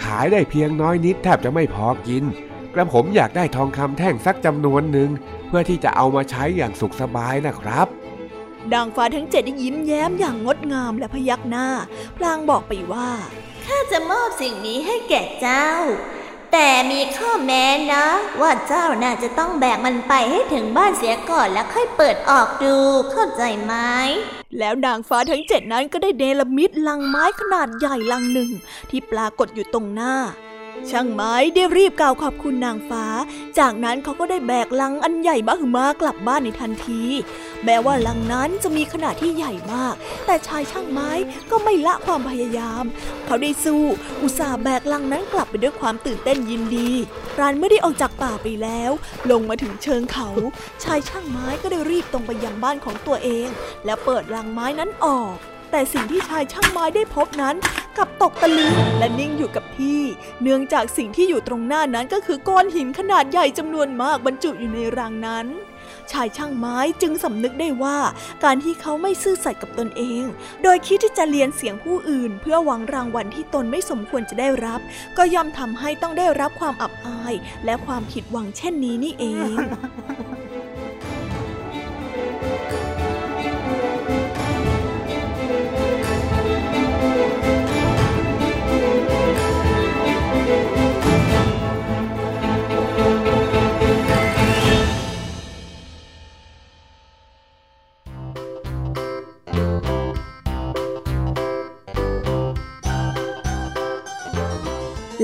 [0.04, 2.24] ขายได้เพียงน้อยนิดแทบจะไม่พอกิน
[2.74, 5.10] กระผมอยากได้ทองคำแท่งสักจำนวนหนึ่ง
[5.48, 7.88] เพื่อที่จะเอามาใช้อย่างสุขสบายนะครับ
[8.74, 11.68] ดังฟ้าทั้งเจ็ดได้ยิ้มแย้มอย่างงดงามและพยักหน้า
[12.18, 13.10] พลางบอกไปว่า
[13.66, 15.70] ข้าจะมอบสิ่งนี้ให้แก่เจ้า
[16.52, 18.06] แต่มีข้อแม้นะ
[18.42, 22.76] ว่าเจ้าน่าจะต้องแบกมันไปให้ถึงบ้านเสียก่อนแล้วค่อยเปิดออกดู
[23.12, 23.74] เข้าใจไหม
[24.60, 28.50] แล้วนางฟ้าทั้งเจ็ดนั้นก็ได้เนรมิตลังไม้ขนาดใหญ่ลังหนึ่ง
[28.90, 30.16] ที่ปรากฏอยู่ตรงหน้า
[30.92, 33.06] ช่างไม้ได้รีบกล่าวขอบคุณนางฟ้า
[33.60, 37.04] จากนั้นเขาก็ได้แบกลังอันใหญ่มหึมากลับบ้านในทันที
[37.66, 41.12] แม้ว่าลังนั้นจะมีขนาดที่ใหญ่มาก แต่ชายช่างไม้
[41.52, 42.84] ก็ไม่ละความพยายาม
[43.26, 43.84] เขาได้สู้
[44.22, 46.90] อุตส่าห์แบกลังนั้นกลับไปด้วยความตื่นเต้นยินดี
[47.40, 48.92] รานเมื่อได้ออกจากป่าไปแล้ว
[49.32, 50.30] ลงมาถึงเชิงเขา
[50.84, 53.48] ชายช่างไม้ก็ได้รีบตรงไปยังบ้านของตัวเอง
[53.86, 55.36] และเปิดลังไม้นั้นออก
[55.72, 57.56] แต่สิ่งที่ชายช่างไม้ได้พบนั้น
[57.98, 60.02] กับตกตะลึงและนิ่งอยู่กับที่
[60.42, 65.48] เนื่องจากสิ่งที่อยู่ตรงหน้านั้นก็คือก้อนหินขนาดใหญ่จำนวนมากบรรจุอยู่ในรังนั้น
[66.12, 67.98] ชายช่างไม้จึงสำนึกได้ว่า
[68.44, 70.24] การที่เขาไม่ซื่อสัตย์กับตนเอง
[70.64, 74.80] โดยคิดที่จะเลียนเสียงผู้อื่น เพื่อหวังรางวัลที่ตนไม่สมควรจะได้รับ
[75.18, 77.34] ก็ย่อมทำให้ต้องได้รับความอับอาย
[77.66, 79.56] และความผิดหวังเช่นนี้นี่เอง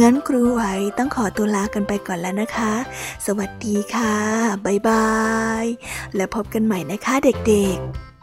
[0.00, 0.62] งั้นครูไหว
[0.98, 2.74] ต้องขอตัวลากันไปก่อนแล้วนะคะ
[3.26, 4.14] สวัสดีค่ะ
[4.64, 5.12] บ๊ายบา
[5.62, 5.64] ย
[6.16, 8.14] แล้วพบกันใหม่นะคะเด็กๆ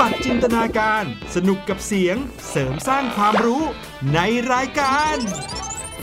[0.00, 2.16] บัดจินตนาการ สนุกกับเสียง
[2.50, 3.62] เสริมสร้างความรู้
[4.14, 4.18] ใน
[4.52, 5.16] รายการ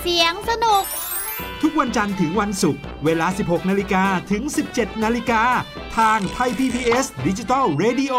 [0.02, 0.84] เสียงสนุก
[1.62, 4.44] ทุกวันจันทร์ถึงวันศุกร์เวลา 16 นาฬิกาถึง
[4.74, 5.44] 17 นาฬิกา
[5.98, 8.16] ทางไทย PPS ดิจิตอล Radio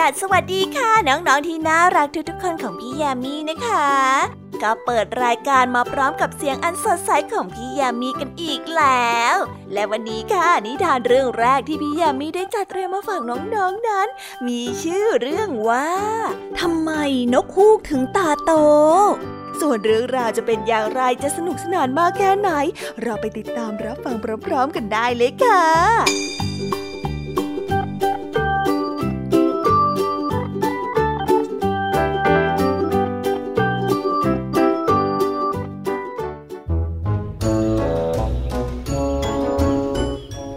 [0.00, 9.36] ดัสสวัสดีค่ะ น้อง ๆ ที่น่ารักทุกๆคนของพี่ยามีนะคะ ก็เปิดรายการมาพร้อมกับเสียงอันสดใสของพี่ยามีกันอีกแล้ว
[9.72, 14.08] และวันนี้ค่ะนิทานเรื่องแรกที่พี่ยามีได้จัดเตรียมมาฝากน้องๆนนั้น
[14.46, 15.88] มีชื่อเรื่องว่า
[16.60, 16.90] ทำไม
[17.34, 18.52] นกฮูกถึงตาโต
[19.60, 22.50] ส่วนเรื่องราวจะเป็นอย่างไรจะสนุกสนานมากแค่ไหน
[23.02, 24.16] เราไปติดตามรับฟัง
[24.46, 26.45] พร้อมๆกันได้เลยค่ะ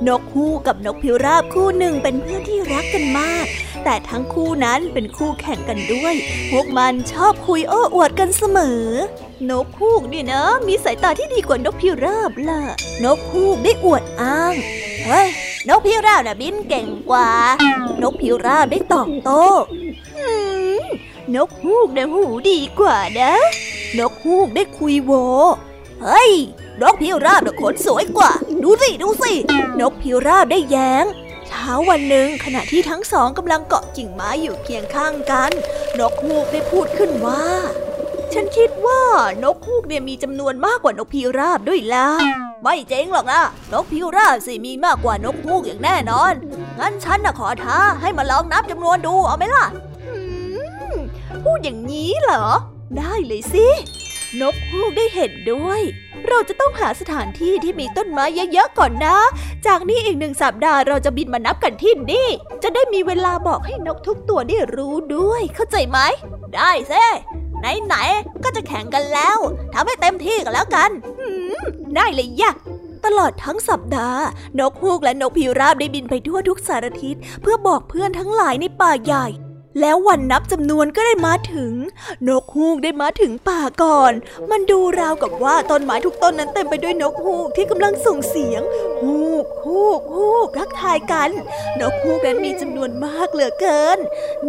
[0.10, 3.45] นกฮูกกับนกพิราบคู่หนึ่งเป็นเพื่อนที่รักกันมาก
[3.84, 6.15] แต่ทั้งคู่นั้นเป็นคู่แข่งกันด้วย
[6.52, 8.84] พวกมันชอบคุยโอ้อวดกันเสมอ
[9.50, 12.62] นกฮูกนี่นะ มีสายตาที่ดีกว่านกพิราบล่ะ
[13.04, 14.56] นกฮูกได้อวดอ้าง
[15.06, 15.28] เฮ้ย
[15.67, 17.30] นกพิราบน่ะบินเก่งกว่า
[18.02, 19.45] นกพิราบได้ตอบโต้
[21.36, 23.34] นกฮูกน่ะหูดีกว่านะ
[24.00, 25.12] นกฮูกได้คุยโว
[26.03, 26.31] เฮ้ย
[26.81, 28.31] นกพิราบน่ะขนสวยกว่า
[28.63, 29.33] ดูสิ ดูสิ
[29.79, 31.05] นกพิราบได้แย้ง
[31.47, 35.51] เช้าวันหนึ่งขณะที่ทั้งสองกำลังเกาะกิ่งไม้อยู่เคียงข้างกัน
[35.99, 37.43] นกฮูกได้พูดขึ้นว่า
[38.33, 39.01] ฉันคิดว่า
[39.43, 42.07] นกฮูกเนี่ยมีจำนวนมากกว่านกพิราบด้วยล่ะ
[42.63, 43.41] ไม่เจ๊งหรอกนะ
[43.73, 46.33] นกพิราบสิมีมากกว่านกฮูกอย่างแน่นอน
[46.79, 49.65] งั้นฉันน่ะขอท้าให้มาลองนับจำนวนดูเอาไหมล่ะ
[51.43, 52.45] พูดอย่างนี้เหรอ
[52.97, 53.67] ได้เลยสิ
[54.41, 55.81] นกฮูกได้เห็นด้วย
[56.27, 59.17] เราจะต้องหาสถานที่ที่มีต้นไม้เยอะๆก่อนนะ
[59.65, 62.27] จากนี้อีกหนึ่งสัปดาห์เราจะบินมานับกันที่นี่
[62.63, 65.99] จะได้มีเวลาบอกให้นกทุกตัวได้รู้ด้วย เข้าใจไหม
[66.55, 67.05] ได้เซ่
[67.59, 69.37] ไหนๆก็จะแข่งกันแล้ว
[69.73, 70.89] ทำให้เต็มที่กันแล้วกัน
[71.95, 72.51] ได้เลยยะ
[73.05, 74.23] ตลอดทั้งสัปดาห์
[74.59, 79.27] นกฮูกและนกพิราบได้บินไปทั่วทุกสารทิศเพื่อบอกเพื่อนทั้งหลายในป่าใหญ่
[79.79, 81.71] แล้ววันนับจำนวนก็ได้มาถึง
[82.27, 84.13] นกฮูกได้มาถึงป่าก่อน
[84.51, 88.62] มันดูราวกับว่าต้นไม้ทุกต้นนั้นเต็มไปด้วยนกฮูกที่กำลังส่งเสียง
[89.01, 91.29] ฮูกฮูกฮูกทักทายกัน
[91.79, 93.99] นกฮูกนั้นมีจำนวนมากเหลือเกิน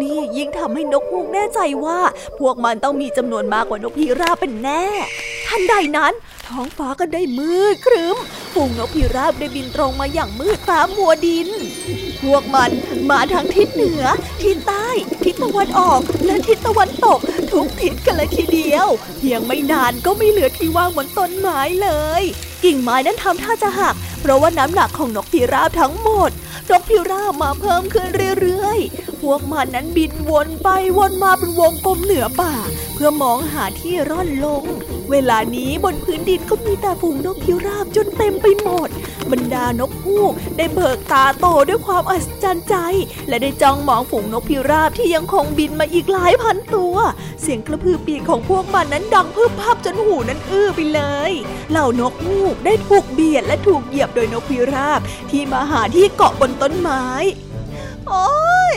[0.00, 2.00] นี่ยิ่งทำให้นกฮูกแน่ใจว่า
[2.38, 4.85] พวกมันต้องมีจำนวนมากกว่านกพีราบเป็นแน่
[5.46, 6.12] ทันใดนั้น
[6.50, 8.16] ท้องฟ้าก็ได้มืดครึ้ม
[8.54, 11.48] ฝูงนกพิราบได้บินตรงมาอย่างมืดฟ้ามัวดิน
[12.22, 12.70] พวกมัน
[13.10, 14.02] มาทั้งทิศเหนือ
[14.42, 14.88] ทิศใต้
[15.24, 17.18] ทิศตะวันออก และทิศตะวันตก
[17.50, 18.86] ทุกทิศกันเลยทีเดียว
[19.18, 22.22] เพียงไม่นานก็ไม่เหลือที่ว่างบนต้นไม้เลย
[22.64, 26.30] กิ่งไม้นั้นทำท่าจะหัก เพราะว่าน้ำหนักของนกพิราบทั้งหมด
[26.70, 28.09] นกพิราบมาเพิ่มขึ้น
[28.40, 32.54] เรื่อยๆ พวกมันนั้นบินวนไปวนมาเป็นวงกลมเหนือป่า
[32.94, 34.64] เพื่อมองหาที่ร่อนลง
[35.11, 38.88] เวลานี้บนพื้นดินก็มีแต่ฝูงนกพิราบจนเต็มไปหมด
[39.30, 42.76] บรรดานกฮูกได้เบิกตาโตด้วยความอัศจรรย์ใจ
[43.28, 46.96] และได้จ้องมองฝูงนกพิราบที่ยังคงบินมาอีกหลายพันตัว
[47.40, 51.33] เสียงกระพือปีกของพวกมันนั้นดังพึบพับจนหูนั้นอื้อไปเลย
[51.70, 57.05] เหล่านกฮูกได้ถูกเบียดและถูกเหยียบโดยนกพิราบที่มาหาที่เกาะบนต้นไม้
[58.09, 58.29] โอ้
[58.75, 58.77] ย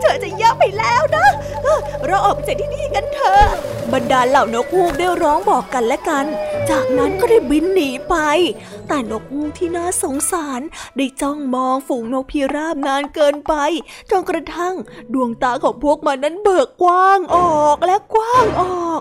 [0.00, 1.26] เธอจะยากไปแล้วนะ
[2.06, 3.44] เราออกจากที่นี่กันเถอะ
[3.92, 6.26] บรรดาเหล่านกฮูกได้ร้องบอกกันและกัน
[6.70, 8.16] จากนั้นก็ได้บินหนีไป
[8.88, 10.60] แต่นกฮูกที่น่าสงสาร
[10.96, 13.54] ได้จ้องมองฝูงนกพิราบนานเกินไป
[14.10, 14.74] จนกระทั่ง
[15.12, 19.00] ดวงตาของพวกมันนั้นเบิกกว้างออกและกว้างออก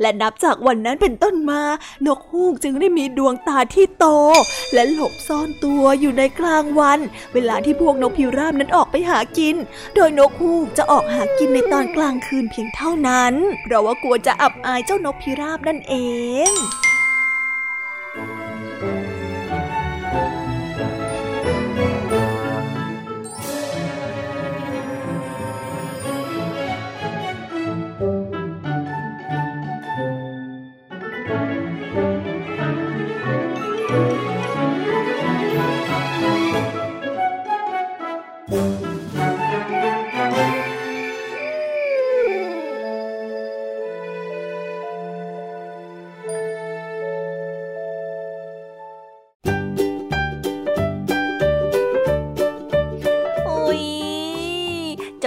[0.00, 1.62] และนับจากวันนั้นเป็นต้นมา
[2.06, 4.06] นกฮูกจึงได้มีดวงตาที่โต
[4.74, 6.98] และหลบซ่อนตัวอยู่ในกลางวัน
[7.34, 9.56] เวลาที่พวกนกพิราบนั้นออกไปหากิน
[9.94, 15.94] โดยนกฮูกจะออกหากินในตอนกลางคืนเพียงเท่านั้น เพราะว่ากลัวจะอับอายเจ้านกพิราบนั่นเอ
[16.50, 16.52] ง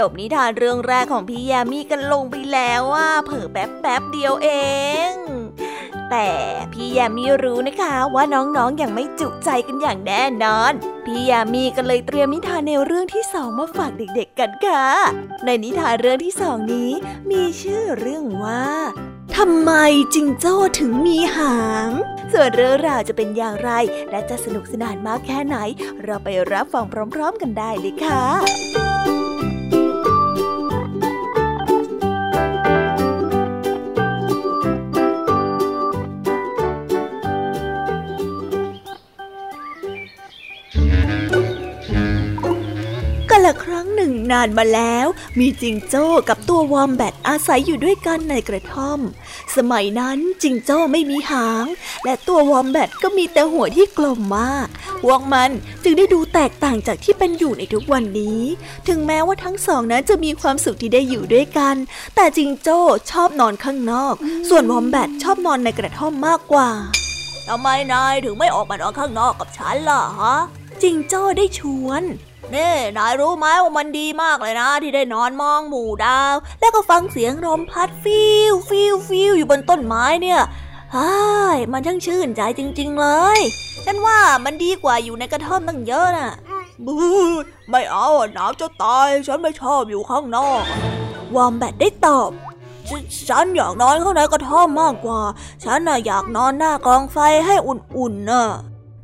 [0.06, 4.50] จบนิทานเรื่องแรกของพี่ยามีกันลงไปแล้วว่าเผิ่แป๊บแป๊บเดียวเอ
[5.10, 5.12] ง
[6.12, 6.30] แต่
[6.74, 10.72] พี่ยามีรู้นะคะว่าน้องๆออย่างไม่จุใจกันอย่างแน่นอน
[11.06, 14.86] พี่ยามีก็เลยเตรียมนิทานในวเรื่องที่สองมาฝากเด็กๆกันค่ะ
[15.46, 16.92] ในนิทานเรื่องที่สองนี้
[17.32, 18.66] มีชื่อเรื่องว่า
[19.36, 19.72] ทำไม
[20.14, 21.90] จิงโจ้ถึงมีหาง
[22.32, 23.72] ส่วนเรื่องราวจะเป็นอย่างไร
[24.12, 25.58] และจะสนุกสนานมากแค่ไหน
[26.04, 28.81] เราไปรับฟังพร้อม ๆ กันได้เลยค่ะ
[44.32, 45.08] นานมาแล้ว
[45.40, 49.00] มีจิงโจ้กับตัววอมแบตอาศัยอยู่ด้วยกันในกระท่อม
[49.56, 51.66] สมัยนั้นจิงโจ้ไม่มีหาง
[52.06, 54.68] และตัววอมแบตก็มีแต่หัวที่กลมมาก
[55.04, 55.50] พวกมัน
[55.84, 58.42] จึงได้ดูแตกต่างจากที่เป็นอยู่ในทุกวันนี้
[58.88, 61.76] ถึงแม้ว่าทั้งสองนั้นจะมีความสุขที่ได้อยู่ด้วยกัน
[62.16, 62.80] แต่จิงโจ้
[63.12, 64.14] ชอบนอนข้างนอก
[64.50, 66.70] ส่วนวอมแบตชอบนอนในกระท่อมมากกว่า
[67.48, 70.36] ทำไมนายถึงไม่ออกมานอนข้างนอกกับฉันล่ะฮะ
[70.82, 72.04] จิงโจ้ได้ชวน
[72.56, 80.42] นี่นายรู้ไหมว่ามันดีมากเลยนะ ที่ได้นอนมองหมู่ดาว แล้วก็ฟังเสียงลมพัดฟิวฟิวฟิวอยู่บนต้นไม้เนี่ย
[80.96, 81.16] ฮ่า
[81.56, 83.40] ยมันช่างชื่นใจจริง ๆ เลย
[83.86, 86.34] ฉันว่ามันดีกว่าอยู่ในกระท่อมตั้งเยอะน่ะ
[86.86, 86.96] บู
[87.70, 90.64] ไม่เอาหนาวจะตาย ฉันไม่ชอบอยู่ข้างนอก
[91.36, 92.32] วอมแบตได้ตอบ
[93.30, 95.20] ฉันอยากนอนข้างในกระท่อมมากกว่า
[95.64, 98.46] ฉันน่ะอยากนอนหน้ากองไฟให้อุ่นๆน่ะ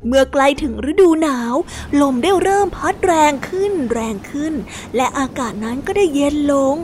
[0.06, 1.54] เมื่อใกล้ถึงฤดูหนาว
[2.00, 4.54] ลมได้เริ่มพัดแรงขึ้นแรงขึ้น
[4.96, 6.76] และอากาศนั้นก็ได้เย็นลง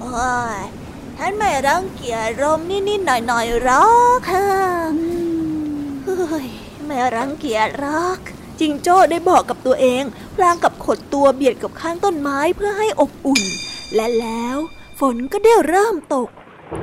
[0.00, 0.60] โอ้ย
[1.18, 4.48] ฉันไม่รังเกียจลมนิดๆหน่อยๆหรอกค่ะ
[6.02, 6.48] เฮ้ย
[6.86, 8.18] ไม่รังเกียจหรอก
[8.60, 10.02] จิงโจ้ได้บอกกับตัวเอง
[10.34, 13.42] พลางกับขดตัวเบียดกับข้างต้นไม้เพื่อให้อบอุ่น
[13.94, 14.56] และแล้ว
[15.00, 16.28] ฝนก็ได้เริ่มตก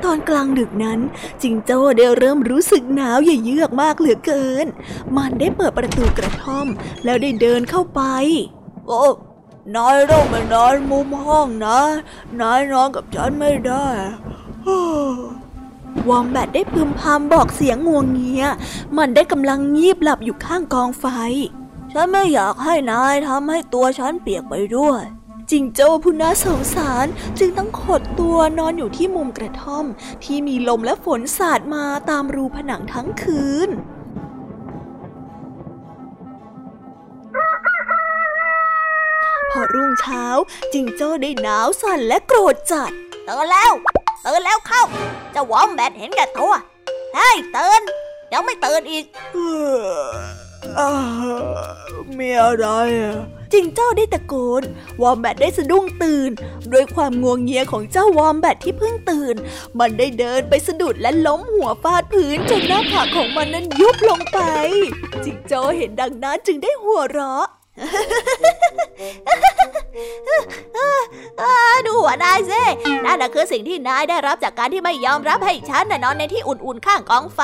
[0.03, 0.99] ตอนกลางดึกนั้น
[1.41, 4.67] จิงโจ้ได้เริ่มรู้สึกหนาวเยือกมากเหลือเกิน
[5.15, 6.67] มันได้เปิดประตูกระท่อม
[7.03, 8.01] แล้วได้เดินเข้าไป
[8.87, 9.03] โอ้
[9.75, 11.79] นายต้องไปนอนมุมห้องนะ
[12.41, 13.85] นายนอนกับฉันไม่ได้
[16.09, 18.45] วอมแบตได้พึมพำบอกเสียงงวงเงีย
[18.97, 21.05] มันได้กำลังงีบหลับอยู่ข้างกองไฟ
[21.91, 25.01] ฉันไม่อยากให้นายทำให้ตัวฉันเปียกไปด้วย
[25.55, 27.07] จิงโจ้ผู้น่าสงสาร
[27.39, 29.85] จึงต้องขดตัวนอนอยู่ที่มุมกระท่อม
[30.23, 33.69] ที่มีลมและฝนสาดมาตามรูผนังทั้งคืน
[39.49, 40.25] พอรุ่งเช้า
[40.73, 42.91] จิงโจ้ได้หนาวสั่นและโกรธจัด
[43.27, 43.71] ตื่นแล้ว
[44.25, 44.83] ตื่นแล้วเข้า
[45.35, 46.53] จะวอมแบทเห็นแก่ตัว
[47.15, 47.81] เฮ้ยตื่น
[48.33, 49.05] ยังไม่ตื่นอีก
[52.19, 52.67] มีอะไร
[53.53, 54.63] จิงเจ้าได้ตะโกน
[55.01, 56.31] วอมแบตได้สะดุ้งตื่น
[56.71, 59.35] ด้วยความงวงเงียของเจ้าวอมแบตที่เพิ่งตื่น
[59.79, 64.39] มันได้เดินไปสะดุดและล้มหัวฟาดพื้นจนหน้าผากของมันนั้นยุบลงไป
[65.23, 67.47] จิงโจ้เห็นดังนั้นจึงได้หัวเราะ
[71.85, 72.61] ดูหัวนายสิ
[73.05, 77.39] นั่นคือสิ่งที่นายได้รับจากการที่ไม่ยอมรับให้ฉันนอนในที่อุ่นๆข้างกองไฟ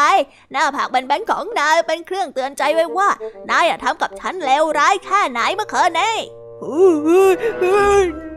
[0.52, 3.10] หน้าผากแบนๆของนายเป็นเครื่องเตือนใจไว้ว่า
[3.52, 6.16] นายทำกับฉันเลวร้ายแค่ไหนเมื่อคืนนี้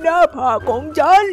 [0.02, 1.24] หน้าผากของฉัน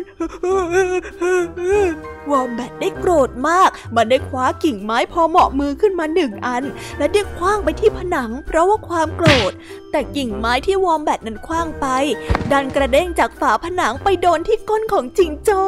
[2.32, 6.64] วอมแบตได้โกรธมาก มันได้คว้ากิ่งไม้พอเหมาะมือขึ้นมาหนึ่งอัน
[6.98, 9.52] และได้คว้างไปที่ผนัง เพราะว่าความโกรธ
[9.92, 11.88] แต่กิ่งไม้ที่วอมแบตนั้นคว้างไป
[12.52, 15.62] ดันกระเด้งจากฝาผนังไปโดนที่ก้นของจิงโจ้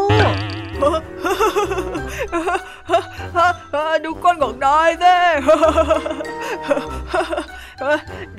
[4.04, 5.16] ดูก้นของนายสิ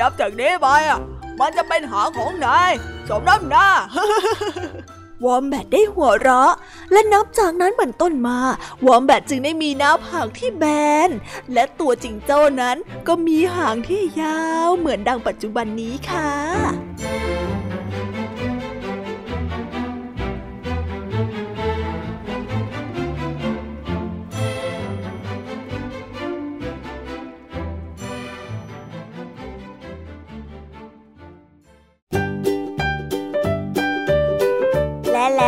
[0.01, 1.01] ดับจากนี้ไปอะ
[1.41, 2.73] มันจะเป็นหางของนาย
[3.09, 3.69] สมน้ำหน้า
[5.25, 6.55] วอมแบตได้หัวเราะ
[6.93, 8.39] และนับจากนั้นเป็นต้นมา
[8.87, 10.65] วอมแบตจึงได้มีหน้าผากที่แบ
[11.09, 11.11] น
[11.53, 12.77] และตัวจิงโจ้นั้น
[13.09, 16.31] ก็มีหางที่ยาวเหมือนดังปัจจุบันนี้ค่ะ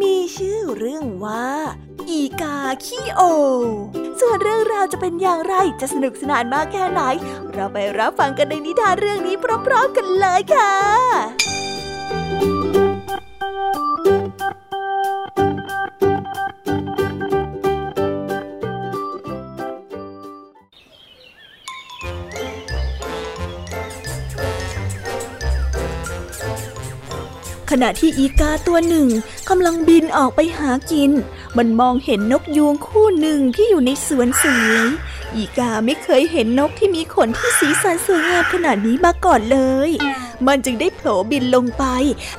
[0.00, 1.48] มีชื่อเรื่องว่า
[2.10, 3.20] อีกาขี้โอ
[4.20, 7.02] ส่วนเรื่องราวจะเป็นอย่างไรจะสนุกสนานมากแค่ไหน
[7.52, 9.36] เราไปรับฟังกันในนิทานเรื่องนี้
[9.66, 11.49] พร้อมๆกันเลยค่ะ
[27.70, 29.08] ขณะที่อีกาตัวหนึ่ง
[29.48, 31.10] กำลังบินออกไปหากิน
[31.56, 34.86] มันมองเห็นนกยูงคู่หนึ่งที่อยู่ในสวนสวย
[35.34, 39.58] อีกาไม่เคยเห็นนกที่มีขนที่สีสันสวยงามขนาดนี้มาก่อนเล
[39.88, 39.90] ย
[40.46, 41.84] มันจึงได้โผล่บินลงไป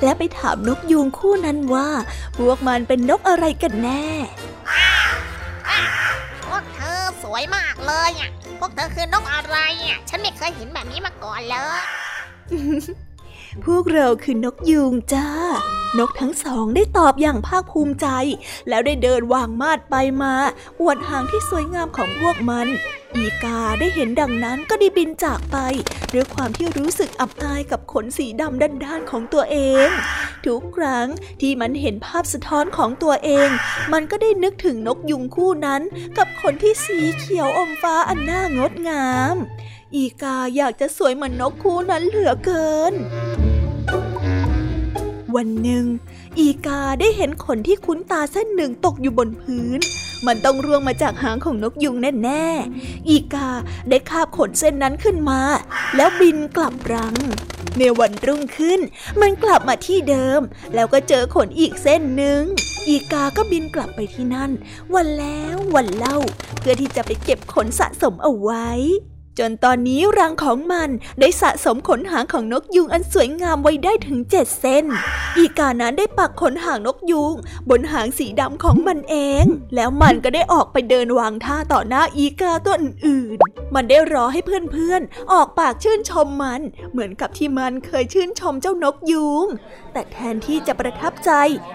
[0.02, 1.88] และไปถามนกยูงคู่นั้นว่า
[2.36, 4.06] พวกมันเป็นนกอะไรกันแน่
[6.46, 11.80] พวกเธอสวยมากเลยอะพวกเธอคือนกอะไรอะฉันไม่เคยเห็นแบบนี้มาก่อนเลย
[13.64, 15.28] พวกเราคือนกยูงจ้า
[15.98, 18.06] นกทั้งสองได้ตอบอย่างภาคภูมิใจ
[18.68, 20.34] แล้วได้เดินวางมาดไปมา
[20.80, 22.68] อวดหางที่สวยงามของพวกมัน
[23.16, 25.56] อีกาได้เห็นดังนั้นก็ได้บินจากไป
[26.14, 29.88] ด้วยความที่รู้สึกอับอายกับขนสีดำด้านๆของตัวเอง
[30.46, 31.06] ทุกครั้ง
[31.40, 33.48] ที่มันเห็นภาพสะท้อนของตัวเอง
[33.92, 35.82] มันก็ได้นึกถึงนกยุงคู่นั้น
[36.18, 39.36] กับขนที่สีเขียวอมฟ้าอันน่างดงาม
[39.96, 42.94] อีกาอยากจะสวยเหมือนนกคู่นั้นเหลือเกิน
[45.36, 45.84] วันหนึ่ง
[46.38, 49.80] อีกาได้เห็นขนที่คุ้นตาเส้นหนึ่งตกอยู่บนพื้น
[50.26, 53.48] มันต้องร่วงมาจากหางของนกยุงแน่ๆ อีกา
[53.88, 55.40] ได้คาบขนเส้นนั้นขึ้นมา
[55.96, 57.16] แล้วบินกลับรัง
[57.78, 58.80] ในวันรุ่งขึ้น
[59.20, 60.40] มันกลับมาที่เดิม
[60.74, 62.40] แล้วก็เจอขนอีกเส้นหนึ่ง
[62.88, 64.50] อีกาก็บินกลับไปที่นั่น
[64.94, 66.16] วันแล้ววันเล่า
[66.58, 68.68] เพื่อที่จะไปเก็บขนสะสมเอาไว้
[69.38, 70.88] จนตอนนี้รังของมัน
[71.20, 74.84] ได้สะสมขนหางของนกยุงอันสวยงามไว้ได้ถึงเจ็ดเส้น
[75.36, 77.34] อีกานั้นได้ปักขนหางนกยุง
[77.70, 86.60] บนหางสีดำของมันเอง แล้วมันก็ได้ออกไปเดินวางท่าต่อหน้าอีกาตัวอื่นๆ มันได้รอให้เพื่อนๆ ออกปากชื่นชมมัน
[86.92, 89.46] เหมือนกับที่มันเคยชื่นชมเจ้านกยุง
[89.92, 91.30] แต่แทนที่จะประทับใจ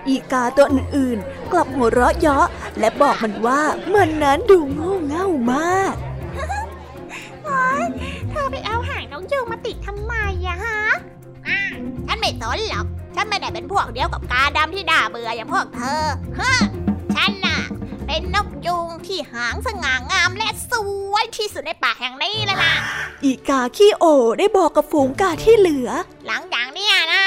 [0.07, 2.47] อีกาตัวอื่นๆ กลับหัวเราะเยาะ
[2.79, 3.61] และบอกมันว่า
[3.93, 5.95] มันนั้นดูโง่เง่ามาก
[8.29, 10.13] เธอไปเอาหางน้องยูมาติดทำไม
[10.47, 10.79] อะฮะ
[12.07, 12.85] ฉันไม่สนหรอก
[13.15, 16.03] ฉันไม่ได้เป็นพวกเดียวกับกาดำที่ด่าเบื่ออย่างพวกเธอ
[16.39, 16.53] ฮะ
[17.15, 17.59] ฉันน่ะ
[18.07, 20.73] เป็นนกยูงที่หางสง่างามและส
[21.11, 22.73] วยที่สุดในป่าแห่งนี้แล้วนะ
[23.23, 24.05] อีกาขี้โอ
[24.39, 25.89] ได้บอกกับฝูงกาที่เหลือ
[26.27, 27.26] หลังจากนี้นะฉ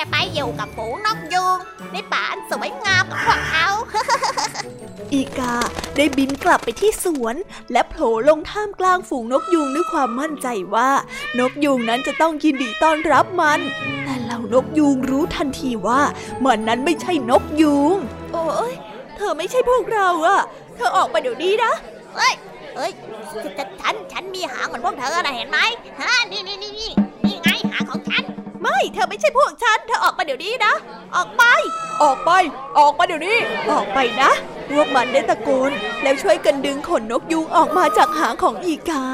[0.00, 1.56] จะไปอยู่กับฝูงนกยูง
[1.92, 3.66] ในป่าอันสวยงามกับพวกเขา
[5.12, 5.56] อีกา
[5.96, 7.36] ได้บินกลับไปที่สวน
[7.72, 10.90] และโผล่ลงท่ามกลางฝูงนกยูงด้วยความมั่นใจว่า
[11.38, 13.60] นกยูงนั้นจะต้องยินดีต้อนรับมัน
[14.04, 16.00] แต่เหล่านกยูงรู้ทันทีว่า
[16.44, 17.96] มันนั้นไม่ใช่นกยูง
[18.32, 18.72] โอ้ย
[19.16, 20.40] เธอไม่ใช่พวกเราอะ
[20.76, 21.72] เธอออกไปเดี๋ยวนี้นะ
[22.16, 22.34] เฮ้ย
[22.76, 22.92] เฮ้ย
[23.80, 25.58] ฉันฉันมีหางเหมือนพวกเธอนะเห็นไหม
[26.00, 26.92] ฮะนี่นี่นี่นี่
[27.24, 28.24] นี่ไงหางของฉัน
[28.62, 30.74] ไม่เธอไม่ใช่พวกฉัน เธอออกไปเดี๋ยวนี้นะ
[31.16, 31.42] ออกไป
[32.02, 32.30] ออกไป
[32.78, 33.36] ออกไปเดี๋ยวนี้
[33.70, 34.30] ออกไปนะ
[34.70, 35.70] พวกมันได้ตะโกน
[36.02, 39.04] แล้วช่วยกันดึงขนนกยูงออกมาจากหางของอีกา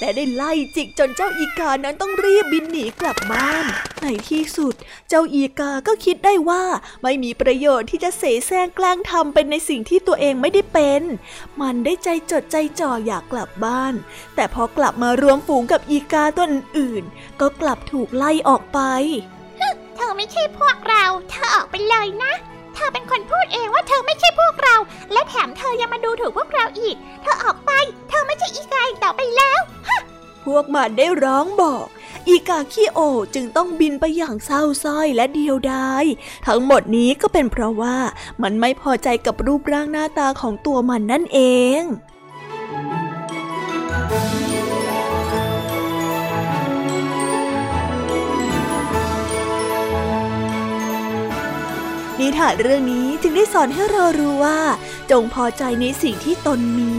[0.00, 3.64] และได้ไล่จิกจนเจ้าอีกานั้นต้องรีบบินหนีกลับบ้าน
[4.02, 4.74] ในที่สุด
[5.08, 6.64] เจ้าอีกาก็คิดได้ว่า
[7.02, 11.02] ไม่มีประโยชน์ที่จะเสแสร้งแกล้งทำเป็นในสิ่งที่ตัวเองไม่ได้เป็น
[11.60, 13.94] มันได้ใจจดใจจ่ออยากกลับบ้าน
[14.34, 16.46] แต่พอกลับมารวมฝูงกับอีกาตัว
[16.78, 17.04] อื่น
[17.40, 18.80] ก็กลับถูกไล่ออกไป
[19.94, 22.32] เธอไม่ใช่พวกเรา เธอออกไปเลยนะ
[22.74, 24.76] เธอเป็นคนพูดเองว่าเธอไม่ใช่พวกเรา
[25.12, 27.72] และแถมเธอยังมาดูถูกพวกเราอีก เธอออกไป
[28.08, 29.60] เธอไม่ใช่อีกายต่อไปแล้ว
[30.44, 31.86] พวกมันได้ร้องบอก
[32.28, 33.00] อีกาขี้โอ
[33.34, 36.04] จึงต้องบินไปอย่างเศร้าส้อยและเดียวดาย
[36.46, 37.96] ทั้งหมดนี้ก็เป็นเพราะว่า
[38.42, 41.40] มันไม่พอใจกับรูปร่างหน้าตาของตัวมันนั่นเอ
[41.80, 41.82] ง
[52.20, 54.58] นิทานเรื่องนี้จึงได้สอนให้เรารู้ว่า
[55.10, 56.94] จงพอใจในสิ่งที่ตนมี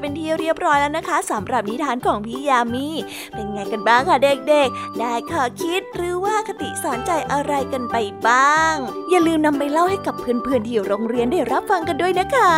[0.00, 2.88] เป็นที่เรียบร้อยแล้วนะคะสำหรับนิทานของพี่ยามี
[3.34, 7.96] เป็นไงกันบ้างคะเด็กๆ ได้ข้อคิดหรือว่าคติสอนใจอะไรกันไป
[8.26, 8.74] บ้าง
[9.10, 12.52] อย่าลืมนำไปเล่าให้กับเพื่อนๆที่โรงเรียนได้รับฟังกันด้วยนะคะ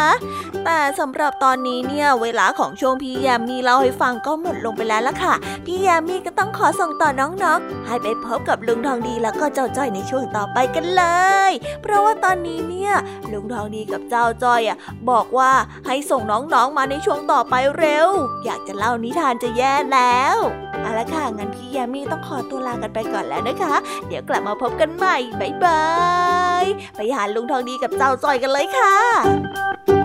[0.65, 5.35] แต่สำหรับตอนนี้เนี่ยเวลาของช่วงพี่ยามีเล่าให้ฟังก็หมดลงไปแล้วล่ะค่ะ
[5.67, 11.05] พี่ยามีก็ต้องขอส่งต่อน้องๆ ให้ไปพบกับลุงทองดีแล้วก็เจ้าจ้อยในช่วงต่อไปกันเล
[11.51, 12.95] ย เพราะว่าตอนนี้เนี่ย
[13.33, 14.77] ลุงทองดีกับเจ้าจ้อยอะ
[15.11, 15.53] บอกว่า
[15.87, 18.09] ให้ส่งน้องๆมาในช่วงต่อไปเร็ว
[18.45, 20.37] อยากจะเล่านิทานจะแย่แล้ว
[20.81, 23.75] เอาละค่ะงั้นพี่ยามีต้องขอตัวลากันไปก่อนแล้วนะคะ
[24.07, 25.85] เดี๋ยวกลับมาพบกันใหม่บ๊ายบา
[26.63, 26.65] ย
[26.97, 30.02] ไปหาลุงทองดีกับเจ้าจอยกันเลยค่ะ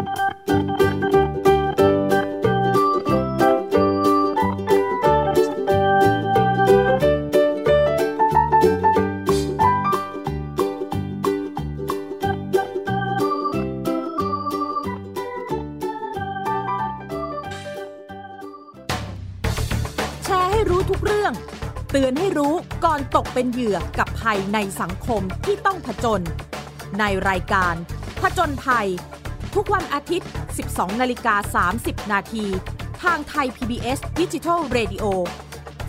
[22.86, 26.22] ก่อนตกเป็นเหยื่อกับภัยในสังคมที่ต้องผจญ
[27.00, 27.76] ในรายการ
[28.22, 28.88] ผจญภัย
[29.56, 30.30] ทุกวันอาทิตย์
[30.64, 32.46] 12 นาฬิกา 30 นาที
[33.04, 35.06] ทางไทย PBS d i g i ดิจิ Radio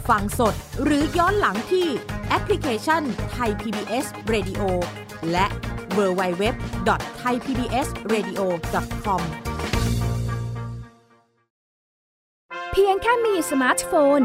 [0.08, 1.86] ฟังสดหรือย้อนหลังที่
[2.28, 4.62] แอปพลิเคชันไทย PBS Radio
[5.32, 5.46] และ
[5.98, 6.44] w w w
[6.88, 8.40] t h a i PBS Radio
[9.04, 9.22] com
[12.72, 14.20] เพียงแค่มีสมาร์ทโฟน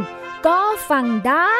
[0.48, 0.60] ก็
[0.90, 1.60] ฟังได้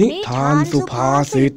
[0.00, 1.52] นิทานสุภาษิต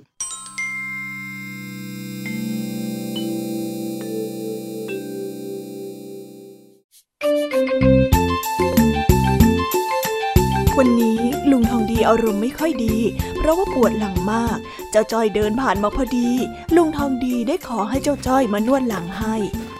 [10.77, 11.19] วันนี้
[11.51, 12.95] ลุงทองดีอารมณ์ไม่ค่อยดี
[13.37, 14.57] เพราะว่าปวดหลังมาก
[14.91, 16.29] เจ้าจ้อยเดินผ่านมาพอดี
[16.75, 19.35] ลุงทองดีได้ขอให้เจ้าจ้อยมานวดหลังให้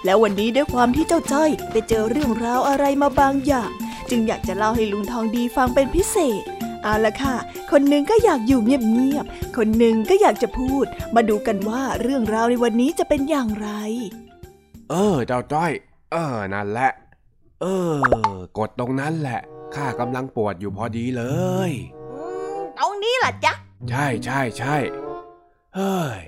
[0.06, 3.72] แล้ววันนี้ด้วยความที่เจ้าจ้อยไปเจอเรื่องราวอะไรมาบางอย่าง
[4.10, 6.44] จึงอยากจะเล่าให้ลุงทองดีฟังเป็นพิเศษ
[6.86, 7.36] เอาละค่ะ
[7.72, 13.70] คนหนึ่งก็อยากอยู่เงียบๆ คนหนึ่งก็อยากจะพูด มาดูกันว่าเรื่องราวในวันนี้จะเป็นอย่างไร
[14.90, 15.72] เออเจ้าจ้อย
[16.12, 16.92] เออ นั่นแหละ
[17.62, 17.66] เอ
[17.96, 18.02] อ
[18.58, 19.40] กดตรงนั้นแหละ
[19.76, 21.24] ข้ากำลังปวดอยู่พอดีเล
[21.70, 21.72] ย
[22.78, 23.54] ตรงนี้ล่ะจ๊ะ
[23.90, 24.76] ใช่ใช่ใช่
[25.76, 26.20] เฮ้ย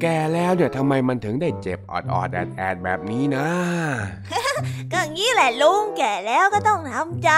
[0.00, 3.48] แกแล้วเนี่ยทำไมมันถึงได้เจ็บออดออดแอดแอดแบบนี้นะ
[4.92, 7.30] ก็งี้แหละลุงแก่แล้วก็ต้องทำใจ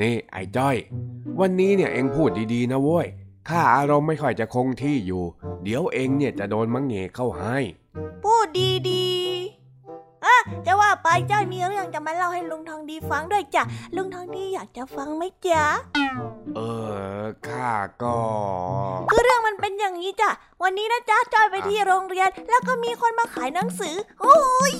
[0.00, 0.76] นี่ไอ้จ้อย
[1.40, 3.06] วันนี้เนี่ยเองพูดดีๆนะเว้ย
[3.48, 5.24] ข้าอารมณ์ไม่ค่อยจะคงที่อยู่
[5.64, 7.58] เดี๋ยวเองเนี่ยจะโดนมังเงเข้าให้
[8.24, 8.46] พูด
[8.88, 9.59] ดีๆอะ
[10.66, 13.62] จะว่าไปจ้อยมีเรื่องจะมาเล่าให้ลุงทองดีฟังด้วยจ้ะ
[13.96, 15.64] ลุงทองดีอยากจะฟังไหมจ๊ะ
[16.56, 16.60] เอ
[17.22, 17.72] อ ข้า
[18.02, 18.18] ก็
[19.10, 20.30] คือเรื่องมันเป็นอย่างนี้จ้ะ
[20.62, 24.38] วันนี้นะจ๊ะจอยไปที่โรงเรียน แล้วก็มีคนมาขายหนังสือ โอ้
[24.72, 24.74] ย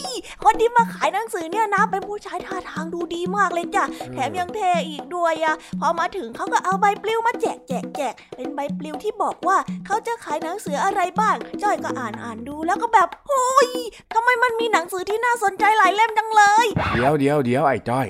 [0.45, 9.57] คนที่มาขายหนังสือเนี่ยนะเป็นผู้ชายท่าทางดูดีมากเลยจ้ะ แถมยังเท่อีกด้วยอะพอมาถึงเขาก็เอาใบปลิวมาแจกแจกแจก เป็นใบปลิวที่บอกว่า
[9.87, 13.71] เขาจะขายหนังสืออะไรบ้าง จอยก็อ่านอ่านดูแล้วก็แบบโอ้ย
[14.13, 18.07] ทำไมมันมีหนังสือที่น่าสนใจหลายเล่มจังเลย เดี๋ยวเดี๋ยวเดี๋ยวไอ้จ้อย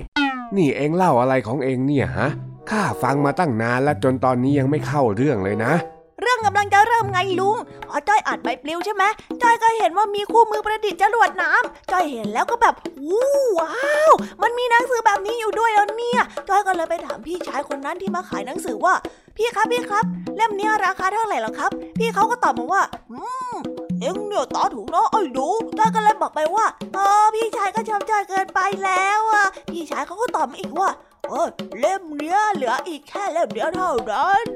[0.57, 2.29] นี่เองเล่าอะไรของเองเนี่ยฮะ
[2.71, 5.73] ข้าฟังมาตั้งนานแล้วจนตอนนี้ยังไม่เข้าเรื่องเลยนะ
[6.21, 7.57] เรื่องกำลังจะเริ่มไงลุง
[7.89, 9.05] พอจ้อยอ่านใบปลิวใช่ไหม
[9.43, 12.75] จ้อยก็เห็นว่ามีคู่มือประดิษฐ์จรวดน้ำจ้อยเห็นแล้วก็แบบ
[13.07, 13.29] วู้
[13.61, 14.13] ว้าว
[14.43, 18.95] มันมีหนังสือแบบนี้อยู่ด้วยแล้วเนี่ยจ้อยก็เลยไปถามพี่ชายคนนั้นที่มาขายหนังสือว่า
[19.37, 20.05] พี่ครับพี่ครับ
[20.37, 23.21] เล่มนี้ราคาเท่าไหร่หรอครับ พี่เขาก็ตอบมาว่า อื
[23.53, 23.55] ม
[24.01, 25.49] เอ็งเนี่ยตาถูกนะไอ้ดู
[25.79, 30.91] จ้อยก็เลยบอกไปว่าเออพี่ชายก็ชอบจ้อยเกินไปแล้วอะ พี่ชายเขาก็ตอบมาอีกว่า
[31.29, 31.49] เออ
[31.79, 34.47] เล่มเนี้ยเหลืออีกแค่เล่มเดียวเท่านั้น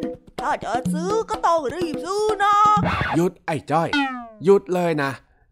[0.40, 2.54] ถ้าจะซื้อก็ต้องรีบซื้อนะ
[3.16, 3.88] หยุดไอ้จ้อย
[4.44, 5.10] หยุดเลยนะ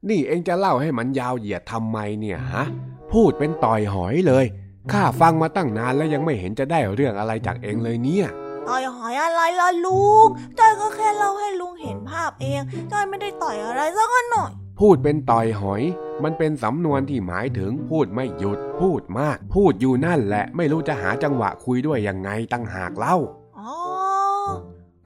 [0.08, 2.64] นี่เอ็งจะเล่าให้มันยาวเหยียดทำไมเนี่ยฮะ
[3.12, 4.44] พูดเป็นต่อยหอยเลย
[4.92, 8.28] ข้าฟังมาตั้งนานแล้วยังไม่เห็นจะได้เรื่องอะไรจากเองเลยเนี่ย
[8.68, 10.26] ต่อยหอยอะไรล่ะลุง
[10.58, 12.60] จ้อยก็แค่เล่าให้ลุงเห็นภาพเอง
[12.92, 14.50] จ้อยไม่ได้ต่อยอะไรสักหน่อย
[14.80, 15.82] พูดเป็นต่อยหอย
[16.24, 23.16] มันเป็นสำนวนที่หมายถึงพูดไม่หยุด พูดมาก พูดอยู่นั่นแหละ ไม่รู้จะหาจังหวะคุยด้วยยังไงตั้งหากเล่า
[23.58, 23.74] อ๋อ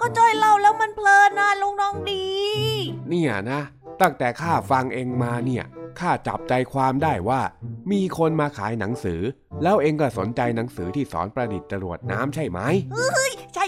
[0.01, 2.25] ก็จ้อยเล่าแล้วมันเพลินนะลุงน้องดี
[3.09, 3.61] เนี่ยนะ
[4.01, 5.65] ตั้งแต่ข้าฟังเองมาเนี่ย
[6.01, 7.41] ข้าจับใจความได้ว่า
[7.93, 9.21] มีคนมาขายหนังสือ
[9.63, 12.61] แล้วเองก็สนใจหนังสือที่สอนประดิษฐ์จรวดน้ำใช่ไหม
[13.15, 13.26] ใ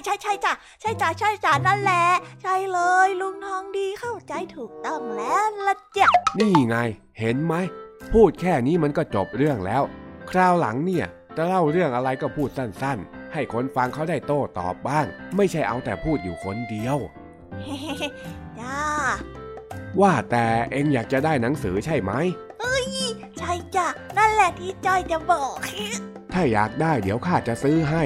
[0.08, 2.04] ช่ใช่ใช่จ้ะใช่จ้ะใช่จ้ะนั่นแหละ
[2.42, 6.76] ใช่เลยลุงทองดีเข้าใจถูกต้องแล้วละจ้ะนี่ไง
[7.18, 7.54] เห็นไหม
[8.12, 9.82] พูดแค่นี้มันก็จบเรื่องแล้ว
[10.30, 11.06] คราวหลังเนี่ย
[11.36, 15.06] จะเล่าเรื่องอะไรก็พูดสั้นๆ ให้คนฟังเขาได้โต้ตอบบ้าง
[15.36, 16.98] ไม่ใช่เอาแต่พูดอยู่คนเดียว
[18.60, 18.80] จ้า
[20.00, 22.12] ว่าแต่เองอยากจะได้หนังสือใช่ไหม
[23.38, 23.86] ใช่จ้ะ
[24.16, 25.56] นั่นแหละที่จ้อยจะบอก
[26.32, 28.04] ถ้าอยากได้เดี๋ยวข้าจะซื้อให้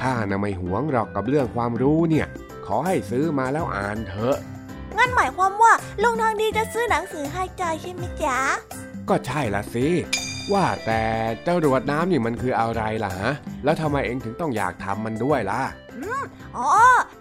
[0.00, 2.26] ข้าน่ะไม่หวงหรอกกับเรื่องความรู้เนี่ย
[2.66, 4.36] ขอให้ซื้อมาแล้วอ่านเถอะ
[4.96, 5.72] งั้นหมายความว่า
[6.02, 8.38] ลุงทองดีจะซื้อหนังสือให้จ้อยใช่ไหมจ๊ะ
[9.08, 9.86] ก็ใช่ละสิ
[10.52, 11.02] ว่าแต่
[11.42, 13.32] เจ้ารวดน้ำนี่มันคืออะไรล่ะฮะ
[13.64, 15.62] แล้วทำไมเองถึงต้องอยากทำมันด้วยล่ะ
[16.56, 16.68] อ๋อ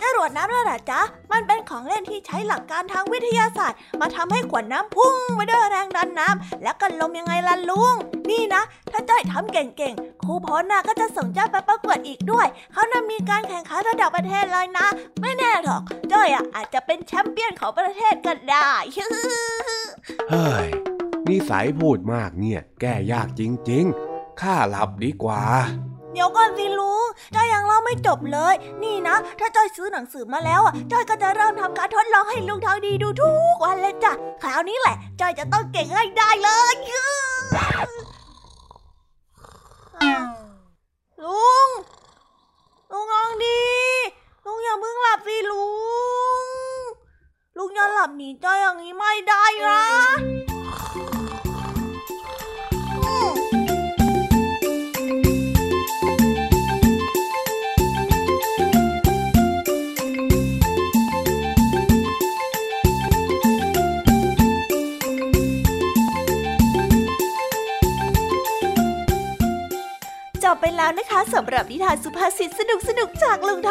[0.02, 1.02] จรวดน้ำนั่นแหละจ๊ะ
[1.32, 7.96] มันเป็นของเล่นที่ใช้หลักการทางวิทยาศาสตร์ มาทำให้ขวดน้ำพุ่งไปด้วยแรงดันน้ำแล้วก็ลมยังไงล่ะลุง
[8.30, 8.62] นี่นะ
[8.92, 14.88] ถ้าจ้อยทำเก่งๆ ครูพลน่ะก็จะส่งจ้อยไปประกวดอีกด้วย เขาน่ะมีการแข่งขันระดับประเทศเลยนะ
[15.22, 18.72] ไม่แน่หรอกจ้อยอะอาจจะเป็นแชมป์เปี้ยนของประเทศก็ได้
[20.30, 20.68] เฮ้ย
[21.30, 25.42] นิสัยพูดมากเนี่ย แก้ยากจริงๆ ข้าหลับดีกว่า
[26.14, 27.06] เดี๋ยวก่อนสิลุง
[27.36, 34.12] จ้อยยังเล่าไม่จบเลย นี่นะ ถ้าจ้อยซื้อหนังสือมาแล้วอะจ้อยก็จะเริ่มทำการทดลองให้ลุงทองดีดูทุกวันเลยจ้ะ
[34.44, 36.76] คราวนี้แหละจ้อยจะต้องเก่งให้ได้เลย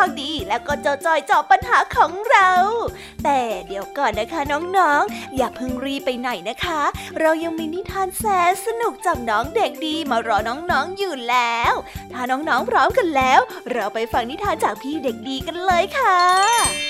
[0.02, 2.50] องดี แล้วก็เจ้าจอยจอบปัญหาของเรา
[3.24, 6.80] แต่เดี๋ยวก่อนนะคะน้องๆ อย่าเพิ่งรีไปไหนนะคะ
[7.20, 11.72] เรายังมีนิทานแสนสนุกจากน้องเด็กดีมารอน้องๆอยู่แล้ว
[12.12, 13.40] ถ้าน้องๆพร้อมกันแล้ว
[13.72, 16.89] เราไปฟังนิทานจากพี่เด็กดีกันเลยค่ะ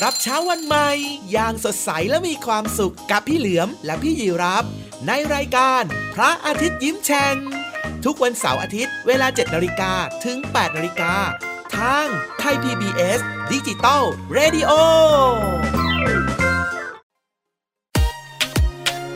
[0.00, 0.88] รับเช้าวันใหม่
[1.32, 4.64] อย่างสดใสและมีความสุขกับพี่เหลือมและพี่ยีรับ
[5.06, 5.82] ในรายการ
[6.14, 7.36] พระอาทิตย์ยิ้มแฉ่ง
[8.04, 9.92] ทุกวันเสาร์อาทิตย์เวลา 7นาฬิกา
[10.24, 11.12] ถึง 8นาฬิกา
[11.76, 12.06] ทาง
[12.38, 13.20] ไทย PBS
[13.52, 14.02] ดิจิตอล
[14.36, 14.70] Radio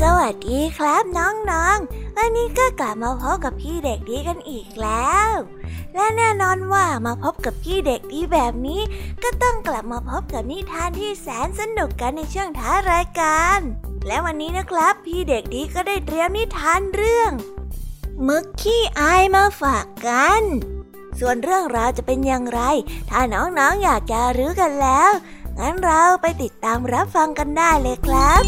[0.00, 5.30] สวัสดีครับน้องๆ วันนี้ก็กลับมาพบกับพี่เด็กดีกันอีกแล้ว
[5.94, 8.80] และแน่นอนว่ามาพบกับพี่เด็กดีแบบนี้
[9.22, 13.60] ก็ต้องกลับมาพบกับนิทานที่แสนสนุกกันในช่วงท้ารายการ
[14.06, 17.30] และวันนี้นะครับ พี่เด็กดีก็ได้เตรียมนิทานเรื่อง
[18.26, 20.42] มึกขี้อายมาฝากกัน
[21.20, 22.60] ส่วนเรื่องราวจะเป็นอย่างไร
[23.10, 25.10] ถ้าน้องๆออยากจะรู้กันแล้ว
[25.58, 28.44] งั้นเราไปติดตามรับฟังกันได้เลยครับ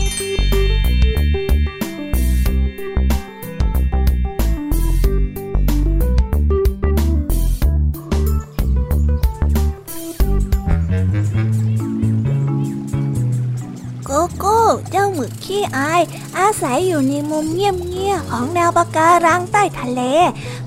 [15.61, 16.03] ขี้อาย
[16.39, 20.01] อาศัยอยู่ในมุมเงียบๆของแนวปะการังใต้ทะเล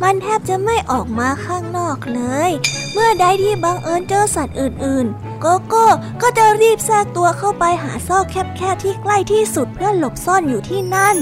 [0.02, 2.52] มันแทบจะไม่ออกมาข้างนอกเลย
[2.94, 5.88] เมื่อใดที่บังเอิญเจอสัตว์อื่นๆ โกโก้
[6.22, 11.18] ก็จะรีบแทรกตัวเข้าไปหาซอกแคบๆที่ใกล้ที่สุดเพื่อหลบซ่อนอยู่ที่นั่น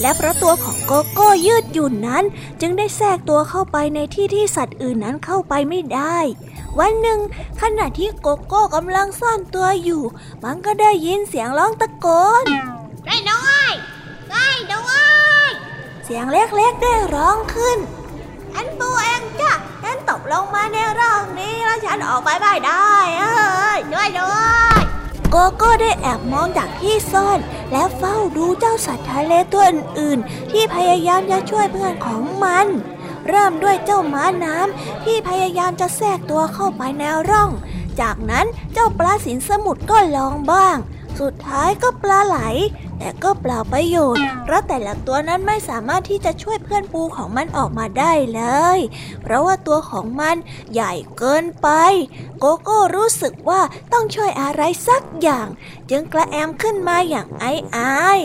[0.00, 2.24] และเพราะตัวของโกโก้ยืดหยุ่นนั้น
[2.60, 6.18] จึงได้แทรกตัวเข้าไปในที่ที่สัตว์อื่นนั้นเข้าไปไม่ได้
[6.78, 7.20] วันหนึ่ง
[7.60, 10.02] ขณะที่โกโก้กำลังซ่อนตัวอยู่
[10.44, 12.06] มันก็ได้ยินเสียงร้องตะโก
[12.44, 12.46] น
[13.06, 13.70] ได้น้อย
[14.30, 14.92] ได้ด้ว
[15.48, 15.50] ย
[16.04, 17.78] เสียงเล็กๆได้ร้องขึ้น
[18.52, 24.36] ฉันปูเองจ้ะฉันตกลงมาในร่องนี้แล้วฉันออกไปไม่ได้เอ้ยด้วยด้ว
[24.76, 24.78] ย
[25.30, 27.38] โกโก้ได้แอบมองจากที่ซ่อน
[27.72, 32.66] และเฝ้าดูเจ้าสัตว์ทะเลตัวอื่นๆ ที่พยายามจะช่วยเพื่อนของมัน
[33.28, 37.50] เริ่มด้วยเจ้าม้าน้ำที่พยายามจะแทรกตัวเข้าไปในร่อง
[38.00, 40.76] จากนั้นเจ้าปลาสินสมุทรก็ลองบ้าง
[41.20, 42.38] สุดท้ายก็ปลาไหล
[43.04, 48.42] แต่ก็เปล่าประโยชน์ เพราะแต่ละตัวนั้นไม่สามารถที่จะช่วยเพื่อนปูของมันออกมาได้เล
[48.76, 48.78] ย
[49.22, 50.36] เพราะว่าตัวของมัน
[50.72, 51.68] ใหญ่เกินไป
[52.38, 53.60] โกโก้รู้สึกว่า
[53.92, 55.46] ต้องช่วยอะไรสักอย่าง
[55.90, 58.20] จึงกระแอมขึ้นมาอย่างไอ้อาย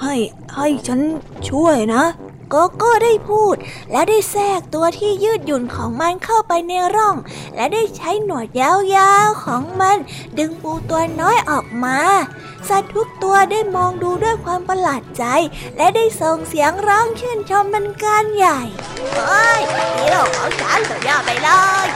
[0.00, 0.14] ให้
[0.54, 1.00] ให้ฉัน
[1.48, 2.04] ช่วยนะ
[2.52, 3.56] โกโก้ได้พูด
[3.92, 7.16] และได้แทรกตัวที่ยืดหยุ่นของมันเข้าไปในร่อง
[7.54, 9.98] และได้ใช้หนวดยาวๆของมัน
[10.38, 11.98] ดึงปูตัวน้อยออกมา
[12.68, 15.24] สัตว์ทุกตัวได้มองดูด้วยความประหลาดใจ
[15.76, 18.60] และได้ส่งเสียงร้องชื่นชมมันการใหญ่
[19.14, 19.60] เฮ้ย
[19.96, 21.50] ฮีโร่ของฉันสุดยอดไปเล
[21.84, 21.86] ย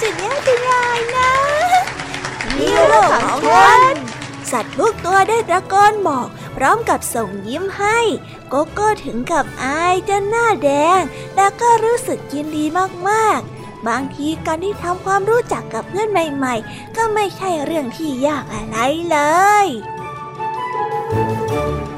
[0.00, 1.30] สุดยอดไปเลยนะ
[2.56, 3.94] ฮีโร่ของฉัน
[4.52, 7.98] สัตว์ทุกตัวได้ตะโกนบอกพ ร้อมกับส่งยิ้มให้
[8.48, 11.02] โกโก้ถึงกับอายจนหน้าแดง
[11.34, 12.64] แต่ก็รู้สึกยินดี
[13.08, 18.78] มากๆ บางทีการที่ทำความรู้จักกับเพื่อนใหม่ๆ ก็ไม่ใช่เรื่องที่ยากอะไร
[19.10, 19.18] เล
[19.64, 19.66] ย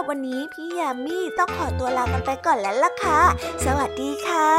[0.01, 3.21] รับวันนี้พี่ยามีต้องขอตัวลากันไปก่อนแล้วล่ะค่ะ
[3.65, 4.49] สวัสดีค่ะ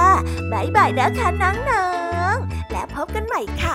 [0.53, 1.89] บ๊ายบายนะคะน้อ
[2.33, 3.75] งๆ และพบกันใหม่ค่ะ